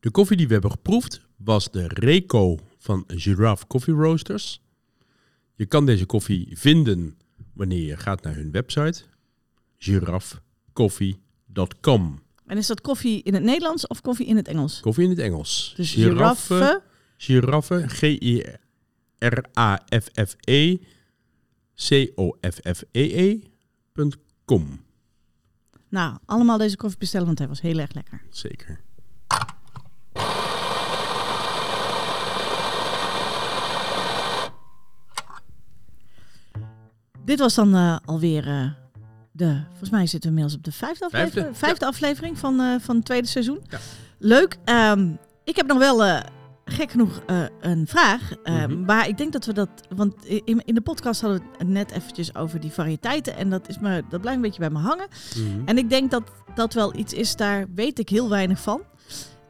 De 0.00 0.10
koffie 0.10 0.36
die 0.36 0.46
we 0.46 0.52
hebben 0.52 0.70
geproefd 0.70 1.20
was 1.36 1.70
de 1.70 1.88
Reco 1.88 2.58
van 2.78 3.04
Giraffe 3.06 3.66
Coffee 3.66 3.94
Roasters. 3.94 4.60
Je 5.54 5.66
kan 5.66 5.86
deze 5.86 6.06
koffie 6.06 6.58
vinden 6.58 7.18
wanneer 7.52 7.86
je 7.86 7.96
gaat 7.96 8.22
naar 8.22 8.34
hun 8.34 8.50
website 8.50 9.02
giraffecoffee.com. 9.78 12.24
En 12.46 12.56
is 12.56 12.66
dat 12.66 12.80
koffie 12.80 13.22
in 13.22 13.34
het 13.34 13.42
Nederlands 13.42 13.86
of 13.86 14.00
koffie 14.00 14.26
in 14.26 14.36
het 14.36 14.48
Engels? 14.48 14.80
Koffie 14.80 15.04
in 15.04 15.10
het 15.10 15.18
Engels. 15.18 15.72
Dus 15.76 15.92
giraffe. 15.92 16.82
Giraffe, 17.16 17.84
G-I-R-A-F-F-E, 17.88 18.56
C-O-F-F-E-E, 21.74 23.40
punt 23.92 24.16
com. 24.44 24.84
Nou, 25.88 26.16
allemaal 26.24 26.58
deze 26.58 26.76
koffie 26.76 26.98
bestellen, 26.98 27.26
want 27.26 27.38
hij 27.38 27.48
was 27.48 27.60
heel 27.60 27.78
erg 27.78 27.92
lekker. 27.92 28.22
Zeker. 28.30 28.84
Dit 37.24 37.38
was 37.38 37.54
dan 37.54 37.74
eh, 37.74 37.98
alweer 38.04 38.46
eh, 38.46 38.70
de, 39.36 39.60
volgens 39.68 39.90
mij 39.90 40.06
zitten 40.06 40.20
we 40.20 40.36
inmiddels 40.36 40.54
op 40.54 40.64
de 40.64 40.72
vijfde 40.72 41.04
aflevering, 41.04 41.32
Vijfde, 41.44 41.58
vijfde 41.58 41.86
aflevering 41.86 42.38
van, 42.38 42.60
eh, 42.60 42.74
van 42.80 42.96
het 42.96 43.04
tweede 43.04 43.26
seizoen. 43.26 43.60
Ja. 43.68 43.78
Leuk. 44.18 44.56
Ehm, 44.64 45.08
ik 45.44 45.56
heb 45.56 45.66
nog 45.66 45.78
wel, 45.78 46.04
eh, 46.04 46.20
gek 46.64 46.90
genoeg, 46.90 47.22
eh, 47.26 47.42
een 47.60 47.86
vraag. 47.86 48.32
Ehm, 48.42 48.70
Mhm. 48.70 48.84
Maar 48.84 49.08
ik 49.08 49.18
denk 49.18 49.32
dat 49.32 49.44
we 49.44 49.52
dat, 49.52 49.68
want 49.96 50.24
in, 50.24 50.62
in 50.64 50.74
de 50.74 50.80
podcast 50.80 51.20
hadden 51.20 51.40
we 51.40 51.46
het 51.58 51.68
net 51.68 51.90
eventjes 51.90 52.34
over 52.34 52.60
die 52.60 52.70
variëteiten. 52.70 53.36
En 53.36 53.50
dat, 53.50 53.68
is 53.68 53.78
me, 53.78 54.02
dat 54.08 54.20
blijft 54.20 54.36
een 54.38 54.44
beetje 54.44 54.60
bij 54.60 54.70
me 54.70 54.78
hangen. 54.78 55.06
Mhm. 55.36 55.68
En 55.68 55.78
ik 55.78 55.90
denk 55.90 56.10
dat 56.10 56.22
dat 56.54 56.74
wel 56.74 56.96
iets 56.96 57.12
is, 57.12 57.36
daar 57.36 57.66
weet 57.74 57.98
ik 57.98 58.08
heel 58.08 58.28
weinig 58.28 58.60
van. 58.60 58.80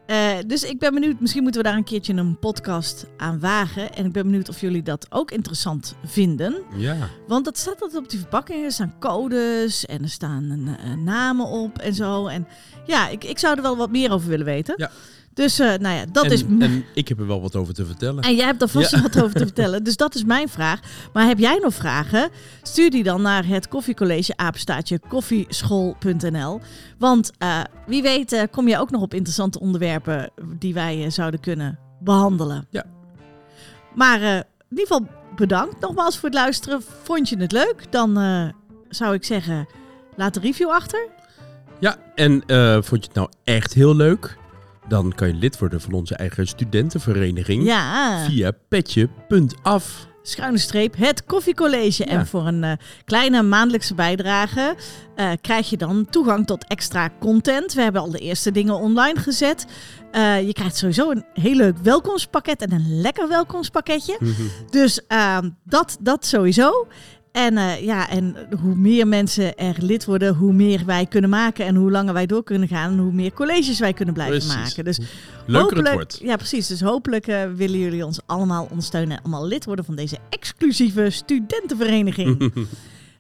Eh, 0.07 0.37
dus 0.47 0.63
ik 0.63 0.79
ben 0.79 0.95
benieuwd, 0.95 1.21
misschien 1.21 1.43
moeten 1.43 1.63
we 1.63 1.69
daar 1.69 1.77
een 1.77 1.85
keertje 1.85 2.13
een 2.15 2.39
podcast 2.39 3.07
aan 3.17 3.41
wagen. 3.41 3.95
En 3.95 4.05
ik 4.07 4.13
ben 4.13 4.23
benieuwd 4.23 4.49
of 4.49 4.61
jullie 4.61 4.83
dat 4.83 5.07
ook 5.09 5.31
interessant 5.31 5.95
vinden. 6.05 6.63
Ja, 6.77 6.97
Want 7.27 7.45
dat 7.45 7.59
staat 7.59 7.83
altijd 7.83 8.03
op 8.03 8.11
die 8.11 8.19
verpakkingen. 8.19 8.65
Er 8.65 8.73
staan 8.73 8.95
codes 8.99 9.87
en 9.87 10.03
er 10.03 10.09
staan 10.09 10.77
eh, 10.83 10.93
namen 10.95 11.47
op 11.47 11.79
en 11.79 11.95
zo. 11.95 12.27
En 12.27 12.47
ja, 12.87 13.09
ik, 13.09 13.25
ik 13.25 13.39
zou 13.39 13.57
er 13.57 13.63
wel 13.63 13.77
wat 13.77 13.91
meer 13.91 14.13
over 14.13 14.29
willen 14.29 14.47
weten. 14.47 14.75
Ja. 14.77 14.91
Dus 15.37 15.59
eh, 15.59 15.67
nou 15.75 15.97
ja, 15.97 16.05
dat 16.13 16.25
en, 16.25 16.31
is... 16.31 16.43
en 16.43 16.85
ik 16.95 17.09
heb 17.09 17.19
er 17.19 17.27
wel 17.27 17.41
wat 17.41 17.57
over 17.57 17.75
te 17.75 17.87
vertellen. 17.87 18.23
en 18.23 18.35
jij 18.35 18.45
hebt 18.45 18.63
er 18.63 18.69
vast 18.69 18.91
Ja. 18.91 19.03
wat 19.03 19.23
over 19.23 19.35
te 19.35 19.45
vertellen. 19.53 19.85
Dus 19.85 19.97
dat 19.97 20.15
is 20.15 20.25
mijn 20.25 20.49
vraag. 20.49 20.81
Maar 21.13 21.27
heb 21.27 21.39
jij 21.39 21.59
nog 21.63 21.75
vragen? 21.75 22.31
Stuur 22.63 22.91
die 22.91 23.03
dan 23.03 23.23
naar 23.23 23.47
het 23.47 23.69
koffiecollege 23.69 24.37
apenstaatje 24.37 25.01
koffieschool.nl. 25.09 26.61
Want 26.99 27.31
eh, 27.39 27.61
wie 27.87 28.03
weet 28.03 28.33
eh, 28.33 28.43
kom 28.51 28.69
je 28.69 28.79
ook 28.79 28.91
nog 28.91 29.03
op 29.03 29.15
interessante 29.15 29.61
onderwerpen 29.61 30.31
die 30.59 30.75
wij 30.75 31.11
zouden 31.11 31.41
kunnen 31.41 31.79
behandelen. 32.01 32.67
Ja. 32.71 32.85
Maar 33.95 34.23
in 34.23 34.45
ieder 34.69 34.87
geval 34.87 35.07
bedankt 35.37 35.81
nogmaals 35.81 36.19
voor 36.19 36.29
het 36.29 36.39
luisteren. 36.39 36.83
Vond 37.03 37.29
je 37.29 37.37
het 37.37 37.53
leuk? 37.53 37.93
Dan 37.93 38.15
zou 38.89 39.15
ik 39.15 39.25
zeggen, 39.25 39.69
laat 40.17 40.37
een 40.37 40.43
review 40.43 40.69
achter. 40.71 41.09
Ja, 41.81 41.97
en 42.15 42.43
vond 42.85 43.03
je 43.03 43.09
het 43.09 43.15
nou 43.15 43.29
echt 43.45 43.75
heel 43.75 43.97
leuk? 43.97 44.37
Dan 44.89 45.13
kan 45.15 45.29
je 45.29 45.35
lid 45.35 45.59
worden 45.59 45.81
van 45.81 45.93
onze 45.93 46.15
eigen 46.15 46.47
studentenvereniging 46.47 47.65
Ja, 47.65 48.25
via 48.25 48.51
petje.af. 48.69 50.07
schuine 50.23 50.59
streep, 50.59 50.97
het 50.97 51.25
koffiecollege. 51.25 52.05
Ja. 52.05 52.11
En 52.11 52.27
voor 52.27 52.47
een 52.47 52.65
eh, 52.65 52.73
kleine 53.05 53.43
maandelijkse 53.43 53.95
bijdrage 53.95 54.77
eh, 55.17 55.31
krijg 55.41 55.71
je 55.71 55.77
dan 55.77 56.07
toegang 56.11 56.47
tot 56.47 56.67
extra 56.67 57.11
content. 57.21 57.73
We 57.75 57.83
hebben 57.83 58.01
al 58.01 58.11
de 58.11 58.19
eerste 58.19 58.53
dingen 58.53 58.75
online 58.75 59.19
gezet. 59.21 59.67
Eh, 60.11 60.47
je 60.47 60.53
krijgt 60.53 60.77
sowieso 60.77 61.11
een 61.11 61.25
heel 61.35 61.55
leuk 61.55 61.79
welkomstpakket 61.79 62.63
en 62.63 62.73
een 62.73 63.01
lekker 63.01 63.29
welkomstpakketje. 63.29 64.19
Dus 64.71 65.07
ehm, 65.07 65.51
dat, 65.65 65.97
dat 66.01 66.27
sowieso. 66.27 66.87
En, 67.37 67.57
eh, 67.57 67.85
ja, 67.85 68.09
en 68.09 68.37
hoe 68.61 68.75
meer 68.75 69.09
mensen 69.09 69.57
er 69.57 69.77
lid 69.79 70.05
worden, 70.05 70.35
hoe 70.35 70.53
meer 70.53 70.83
wij 70.87 71.07
kunnen 71.07 71.31
maken. 71.31 71.67
En 71.67 71.75
hoe 71.75 71.91
langer 71.91 72.13
wij 72.15 72.27
door 72.27 72.45
kunnen 72.45 72.69
gaan. 72.69 72.93
En 72.93 72.99
hoe 72.99 73.13
meer 73.13 73.33
colleges 73.33 73.79
wij 73.79 73.93
kunnen 73.93 74.15
blijven 74.15 74.39
Precies. 74.39 74.57
maken. 74.57 74.85
Dus 74.85 75.01
Leuker 75.47 75.77
het 75.77 75.93
wordt. 75.93 76.19
Ja, 76.23 76.37
precies. 76.37 76.67
Dus 76.67 76.81
hopelijk 76.81 77.27
eh, 77.27 77.43
willen 77.55 77.79
jullie 77.79 78.05
ons 78.05 78.21
allemaal 78.27 78.67
ondersteunen. 78.71 79.17
En 79.17 79.23
allemaal 79.23 79.47
lid 79.47 79.65
worden 79.65 79.85
van 79.85 79.97
deze 79.97 80.19
exclusieve 80.31 81.11
studentenvereniging. 81.11 82.37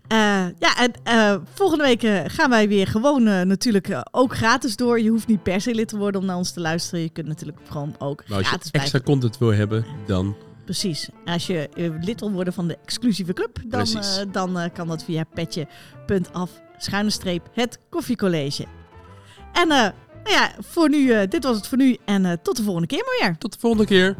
Eh, 0.06 0.44
ja, 0.58 0.76
en 0.78 0.92
volgende 1.54 1.84
week 1.84 2.30
gaan 2.32 2.50
wij 2.50 2.68
weer 2.68 2.86
gewoon 2.86 3.22
natuurlijk 3.22 4.02
ook 4.10 4.36
gratis 4.36 4.76
door. 4.76 5.00
Je 5.00 5.10
hoeft 5.10 5.26
niet 5.26 5.42
per 5.42 5.60
se 5.60 5.74
lid 5.74 5.88
te 5.88 5.96
worden 5.96 6.20
om 6.20 6.26
naar 6.26 6.36
ons 6.36 6.52
te 6.52 6.60
luisteren. 6.60 7.00
Je 7.00 7.08
kunt 7.08 7.26
natuurlijk 7.26 7.58
gewoon 7.68 7.94
ook 7.98 8.24
Maar 8.28 8.38
als 8.38 8.48
je 8.48 8.54
extra 8.54 8.70
blijven. 8.80 9.02
content 9.02 9.38
wil 9.38 9.52
hebben, 9.52 9.86
dan 10.06 10.36
Precies. 10.66 11.08
Als 11.24 11.46
je 11.46 11.68
eh, 11.68 11.90
lid 12.00 12.20
wil 12.20 12.30
worden 12.30 12.52
van 12.52 12.68
de 12.68 12.78
exclusieve 12.84 13.32
club, 13.32 13.58
dan, 13.66 13.86
eh, 13.96 14.32
dan 14.32 14.58
eh, 14.58 14.70
kan 14.72 14.88
dat 14.88 15.04
via 15.04 15.24
petje.af 15.34 16.50
schuine 16.78 17.10
streep 17.10 17.48
het 17.52 17.78
koffiecollege. 17.88 18.64
En 19.52 19.68
nou 19.68 19.92
ja, 20.24 20.50
voor 20.60 20.88
nu, 20.88 21.26
dit 21.28 21.44
was 21.44 21.56
het 21.56 21.66
voor 21.66 21.78
nu 21.78 21.96
en 22.04 22.42
tot 22.42 22.56
de 22.56 22.62
volgende 22.62 22.86
keer 22.88 23.04
maar 23.04 23.28
weer. 23.28 23.38
tot 23.38 23.52
de 23.52 23.58
volgende 23.58 23.86
keer. 23.86 24.16